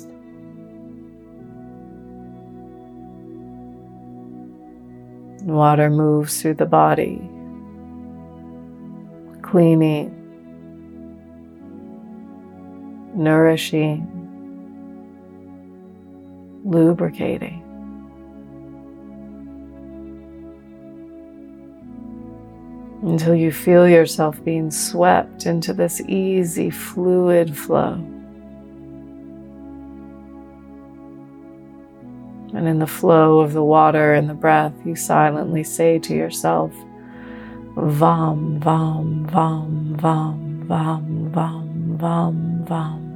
Water 5.61 5.91
moves 5.91 6.41
through 6.41 6.55
the 6.55 6.65
body, 6.65 7.21
cleaning, 9.43 10.09
nourishing, 13.13 14.07
lubricating. 16.65 17.61
Until 23.03 23.35
you 23.35 23.51
feel 23.51 23.87
yourself 23.87 24.43
being 24.43 24.71
swept 24.71 25.45
into 25.45 25.73
this 25.73 26.01
easy 26.07 26.71
fluid 26.71 27.55
flow. 27.55 28.03
And 32.53 32.67
in 32.67 32.79
the 32.79 32.87
flow 32.87 33.39
of 33.39 33.53
the 33.53 33.63
water 33.63 34.13
and 34.13 34.29
the 34.29 34.33
breath, 34.33 34.73
you 34.85 34.95
silently 34.95 35.63
say 35.63 35.99
to 35.99 36.13
yourself, 36.13 36.73
Vam, 37.75 38.59
Vam, 38.59 39.29
Vam, 39.29 39.95
Vam, 39.95 40.65
Vam, 40.67 41.31
Vam, 41.31 41.97
Vam, 41.97 42.67
Vam. 42.67 43.10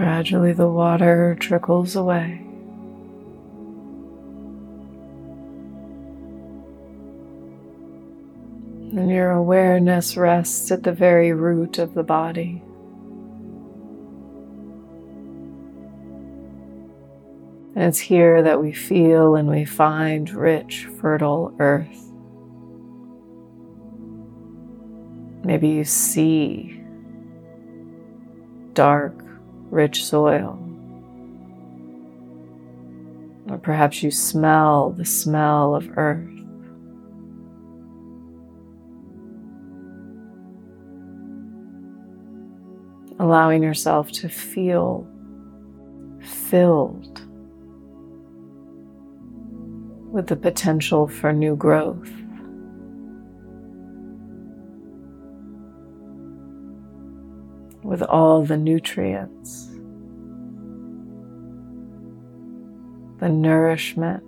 Gradually, 0.00 0.54
the 0.54 0.66
water 0.66 1.36
trickles 1.38 1.94
away. 1.94 2.40
And 8.96 9.10
your 9.10 9.32
awareness 9.32 10.16
rests 10.16 10.70
at 10.70 10.84
the 10.84 10.92
very 10.92 11.34
root 11.34 11.76
of 11.76 11.92
the 11.92 12.02
body. 12.02 12.62
And 17.74 17.84
it's 17.84 17.98
here 17.98 18.42
that 18.42 18.58
we 18.58 18.72
feel 18.72 19.34
and 19.36 19.50
we 19.50 19.66
find 19.66 20.30
rich, 20.30 20.88
fertile 20.98 21.54
earth. 21.58 22.10
Maybe 25.44 25.68
you 25.68 25.84
see 25.84 26.80
dark, 28.72 29.29
rich 29.70 30.04
soil. 30.04 30.58
Or 33.48 33.58
perhaps 33.58 34.02
you 34.02 34.10
smell 34.10 34.90
the 34.90 35.04
smell 35.04 35.74
of 35.74 35.90
earth. 35.96 36.28
Allowing 43.18 43.62
yourself 43.62 44.10
to 44.12 44.28
feel 44.28 45.06
filled 46.20 47.22
with 50.10 50.26
the 50.26 50.36
potential 50.36 51.06
for 51.06 51.32
new 51.32 51.54
growth. 51.54 52.10
With 57.90 58.02
all 58.02 58.44
the 58.44 58.56
nutrients, 58.56 59.66
the 63.18 63.28
nourishment, 63.28 64.22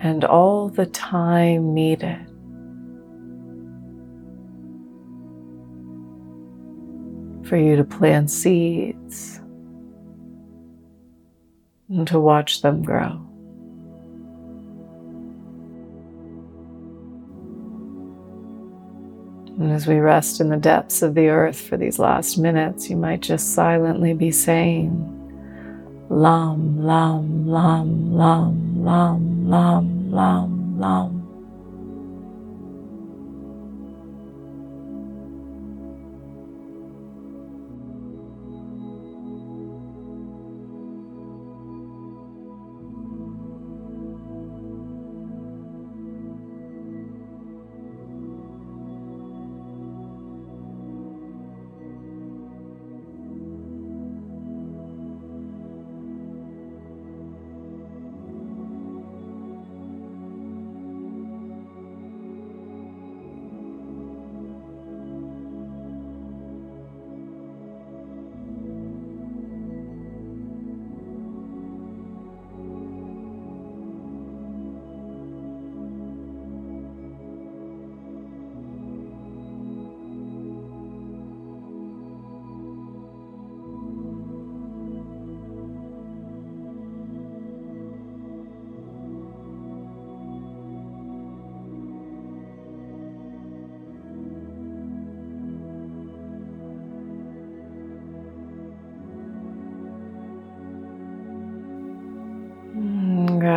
and 0.00 0.24
all 0.24 0.70
the 0.70 0.86
time 0.86 1.74
needed. 1.74 2.26
For 7.46 7.58
you 7.58 7.76
to 7.76 7.84
plant 7.84 8.30
seeds 8.30 9.42
and 11.90 12.08
to 12.08 12.18
watch 12.18 12.62
them 12.62 12.82
grow. 12.82 13.20
And 19.62 19.70
as 19.70 19.86
we 19.86 20.00
rest 20.00 20.40
in 20.40 20.48
the 20.48 20.56
depths 20.56 21.02
of 21.02 21.14
the 21.14 21.28
earth 21.28 21.60
for 21.60 21.76
these 21.76 22.00
last 22.00 22.36
minutes, 22.36 22.90
you 22.90 22.96
might 22.96 23.20
just 23.20 23.54
silently 23.54 24.12
be 24.12 24.32
saying, 24.32 24.90
Lam, 26.08 26.84
lam, 26.84 27.46
lam, 27.46 28.12
lam, 28.12 28.84
lam, 28.84 29.48
lam, 29.48 30.10
lam, 30.10 30.80
lam. 30.80 31.21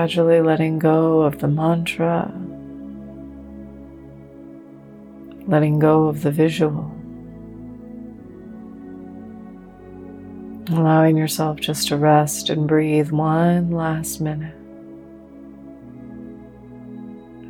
Gradually 0.05 0.39
letting 0.39 0.77
go 0.77 1.21
of 1.21 1.39
the 1.39 1.47
mantra, 1.47 2.31
letting 5.47 5.79
go 5.79 6.05
of 6.05 6.21
the 6.21 6.29
visual. 6.29 6.91
Allowing 10.69 11.17
yourself 11.17 11.59
just 11.59 11.87
to 11.87 11.97
rest 11.97 12.51
and 12.51 12.67
breathe 12.67 13.09
one 13.09 13.71
last 13.71 14.21
minute. 14.21 14.53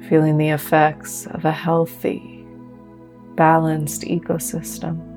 Feeling 0.08 0.38
the 0.38 0.51
effects 0.51 1.28
of 1.28 1.43
a 1.43 1.51
healthy, 1.51 2.47
balanced 3.36 4.03
ecosystem. 4.03 5.14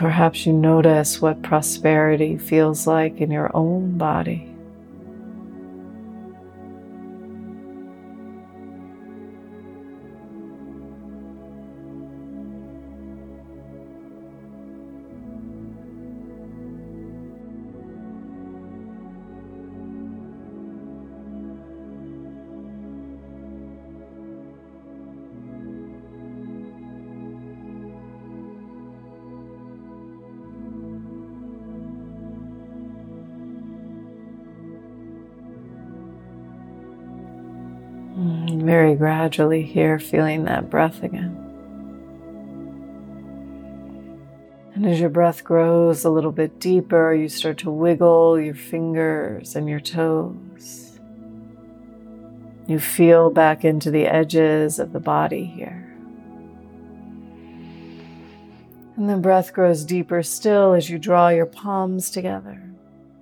Perhaps 0.00 0.46
you 0.46 0.52
notice 0.54 1.20
what 1.20 1.42
prosperity 1.42 2.38
feels 2.38 2.86
like 2.86 3.20
in 3.20 3.30
your 3.30 3.54
own 3.54 3.98
body. 3.98 4.49
Gradually 39.00 39.62
here, 39.62 39.98
feeling 39.98 40.44
that 40.44 40.68
breath 40.68 41.02
again. 41.02 41.34
And 44.74 44.84
as 44.84 45.00
your 45.00 45.08
breath 45.08 45.42
grows 45.42 46.04
a 46.04 46.10
little 46.10 46.32
bit 46.32 46.60
deeper, 46.60 47.14
you 47.14 47.30
start 47.30 47.56
to 47.58 47.70
wiggle 47.70 48.38
your 48.38 48.54
fingers 48.54 49.56
and 49.56 49.70
your 49.70 49.80
toes. 49.80 51.00
You 52.66 52.78
feel 52.78 53.30
back 53.30 53.64
into 53.64 53.90
the 53.90 54.06
edges 54.06 54.78
of 54.78 54.92
the 54.92 55.00
body 55.00 55.46
here. 55.46 55.90
And 58.96 59.08
the 59.08 59.16
breath 59.16 59.54
grows 59.54 59.82
deeper 59.82 60.22
still 60.22 60.74
as 60.74 60.90
you 60.90 60.98
draw 60.98 61.30
your 61.30 61.46
palms 61.46 62.10
together. 62.10 62.62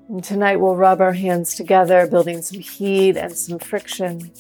And 0.09 0.25
tonight 0.25 0.57
we'll 0.57 0.75
rub 0.75 1.01
our 1.01 1.13
hands 1.13 1.55
together, 1.55 2.09
building 2.09 2.43
some 2.43 2.59
heat 2.59 3.17
and 3.17 3.33
some 3.33 3.61
friction 3.61 4.33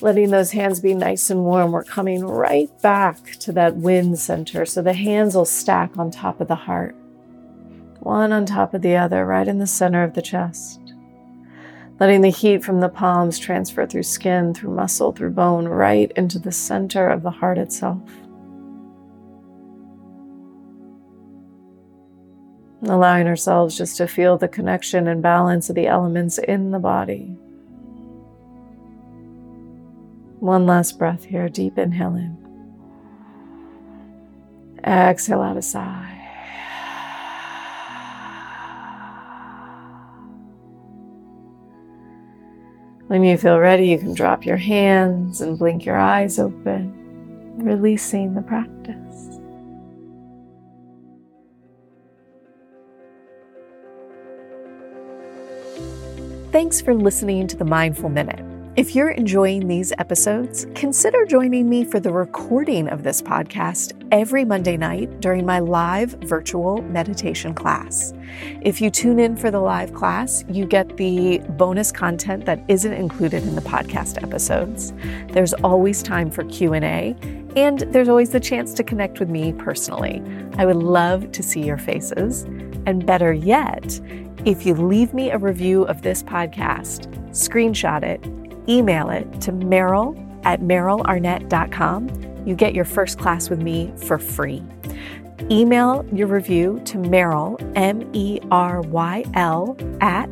letting 0.00 0.30
those 0.30 0.52
hands 0.52 0.80
be 0.80 0.94
nice 0.94 1.30
and 1.30 1.44
warm. 1.44 1.72
We're 1.72 1.84
coming 1.84 2.24
right 2.24 2.70
back 2.82 3.36
to 3.40 3.52
that 3.52 3.76
wind 3.76 4.18
center. 4.18 4.66
So 4.66 4.82
the 4.82 4.92
hands 4.92 5.34
will 5.34 5.44
stack 5.44 5.96
on 5.96 6.10
top 6.10 6.40
of 6.40 6.48
the 6.48 6.54
heart, 6.54 6.94
one 8.00 8.32
on 8.32 8.46
top 8.46 8.74
of 8.74 8.82
the 8.82 8.96
other, 8.96 9.24
right 9.24 9.48
in 9.48 9.58
the 9.58 9.66
center 9.66 10.02
of 10.02 10.14
the 10.14 10.22
chest. 10.22 10.80
Letting 11.98 12.20
the 12.20 12.28
heat 12.28 12.62
from 12.62 12.80
the 12.80 12.90
palms 12.90 13.38
transfer 13.38 13.86
through 13.86 14.02
skin, 14.02 14.52
through 14.52 14.74
muscle, 14.74 15.12
through 15.12 15.30
bone, 15.30 15.66
right 15.66 16.12
into 16.14 16.38
the 16.38 16.52
center 16.52 17.08
of 17.08 17.22
the 17.22 17.30
heart 17.30 17.56
itself. 17.56 18.02
Allowing 22.82 23.26
ourselves 23.26 23.78
just 23.78 23.96
to 23.96 24.06
feel 24.06 24.36
the 24.36 24.46
connection 24.46 25.08
and 25.08 25.22
balance 25.22 25.70
of 25.70 25.74
the 25.74 25.86
elements 25.86 26.36
in 26.36 26.70
the 26.70 26.78
body. 26.78 27.34
One 30.40 30.66
last 30.66 30.98
breath 30.98 31.24
here. 31.24 31.48
Deep 31.48 31.78
inhale 31.78 32.14
in. 32.14 32.36
Exhale 34.84 35.40
out 35.40 35.56
a 35.56 35.62
sigh. 35.62 36.12
When 43.08 43.22
you 43.22 43.38
feel 43.38 43.58
ready, 43.58 43.86
you 43.88 43.98
can 43.98 44.14
drop 44.14 44.44
your 44.44 44.56
hands 44.56 45.40
and 45.40 45.58
blink 45.58 45.84
your 45.84 45.96
eyes 45.96 46.38
open, 46.38 46.92
releasing 47.56 48.34
the 48.34 48.42
practice. 48.42 49.38
Thanks 56.52 56.80
for 56.80 56.94
listening 56.94 57.46
to 57.48 57.56
the 57.56 57.64
Mindful 57.64 58.08
Minute. 58.08 58.45
If 58.76 58.94
you're 58.94 59.12
enjoying 59.12 59.68
these 59.68 59.90
episodes, 59.96 60.66
consider 60.74 61.24
joining 61.24 61.66
me 61.66 61.82
for 61.82 61.98
the 61.98 62.12
recording 62.12 62.88
of 62.88 63.02
this 63.02 63.22
podcast 63.22 63.94
every 64.12 64.44
Monday 64.44 64.76
night 64.76 65.20
during 65.20 65.46
my 65.46 65.60
live 65.60 66.10
virtual 66.24 66.82
meditation 66.82 67.54
class. 67.54 68.12
If 68.60 68.82
you 68.82 68.90
tune 68.90 69.18
in 69.18 69.34
for 69.34 69.50
the 69.50 69.60
live 69.60 69.94
class, 69.94 70.44
you 70.50 70.66
get 70.66 70.94
the 70.98 71.38
bonus 71.56 71.90
content 71.90 72.44
that 72.44 72.62
isn't 72.68 72.92
included 72.92 73.44
in 73.44 73.54
the 73.54 73.62
podcast 73.62 74.22
episodes. 74.22 74.92
There's 75.32 75.54
always 75.54 76.02
time 76.02 76.30
for 76.30 76.44
Q&A, 76.44 77.16
and 77.56 77.78
there's 77.94 78.10
always 78.10 78.28
the 78.28 78.40
chance 78.40 78.74
to 78.74 78.84
connect 78.84 79.20
with 79.20 79.30
me 79.30 79.54
personally. 79.54 80.22
I 80.58 80.66
would 80.66 80.76
love 80.76 81.32
to 81.32 81.42
see 81.42 81.62
your 81.62 81.78
faces, 81.78 82.42
and 82.84 83.06
better 83.06 83.32
yet, 83.32 83.98
if 84.44 84.66
you 84.66 84.74
leave 84.74 85.14
me 85.14 85.30
a 85.30 85.38
review 85.38 85.84
of 85.84 86.02
this 86.02 86.22
podcast, 86.22 87.06
screenshot 87.30 88.02
it 88.02 88.45
email 88.68 89.10
it 89.10 89.40
to 89.42 89.52
Meryl 89.52 90.16
at 90.44 90.60
merylarnett.com. 90.60 92.44
You 92.46 92.54
get 92.54 92.74
your 92.74 92.84
first 92.84 93.18
class 93.18 93.50
with 93.50 93.60
me 93.60 93.92
for 93.96 94.18
free. 94.18 94.62
Email 95.50 96.06
your 96.12 96.28
review 96.28 96.80
to 96.86 96.98
Meryl, 96.98 97.60
M 97.76 98.08
E 98.12 98.40
R 98.50 98.80
Y 98.80 99.24
L, 99.34 99.76
at 100.00 100.30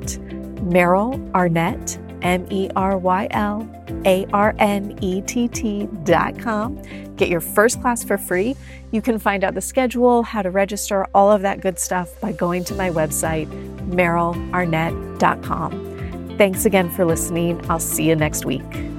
Meryl 0.65 1.33
Arnett, 1.35 1.99
M 2.23 2.47
E 2.51 2.71
R 2.75 2.97
Y 2.97 3.29
L 3.33 3.69
A 4.07 4.27
R 4.33 4.55
N 4.59 4.99
E 5.03 5.21
T 5.21 5.49
T 5.49 5.89
dot 6.05 6.39
com. 6.39 6.81
Get 7.17 7.29
your 7.29 7.41
first 7.41 7.81
class 7.81 8.03
for 8.03 8.19
free. 8.19 8.57
You 8.93 9.03
can 9.03 9.19
find 9.19 9.45
out 9.45 9.55
the 9.55 9.61
schedule, 9.61 10.23
how 10.23 10.43
to 10.43 10.51
register, 10.51 11.07
all 11.15 11.31
of 11.31 11.43
that 11.43 11.61
good 11.61 11.79
stuff 11.79 12.19
by 12.21 12.33
going 12.33 12.65
to 12.65 12.75
my 12.75 12.91
website, 12.91 13.47
merylarnett.com. 13.89 15.94
Thanks 16.37 16.65
again 16.65 16.91
for 16.91 17.05
listening. 17.05 17.61
I'll 17.71 17.79
see 17.79 18.09
you 18.09 18.17
next 18.17 18.45
week. 18.45 18.94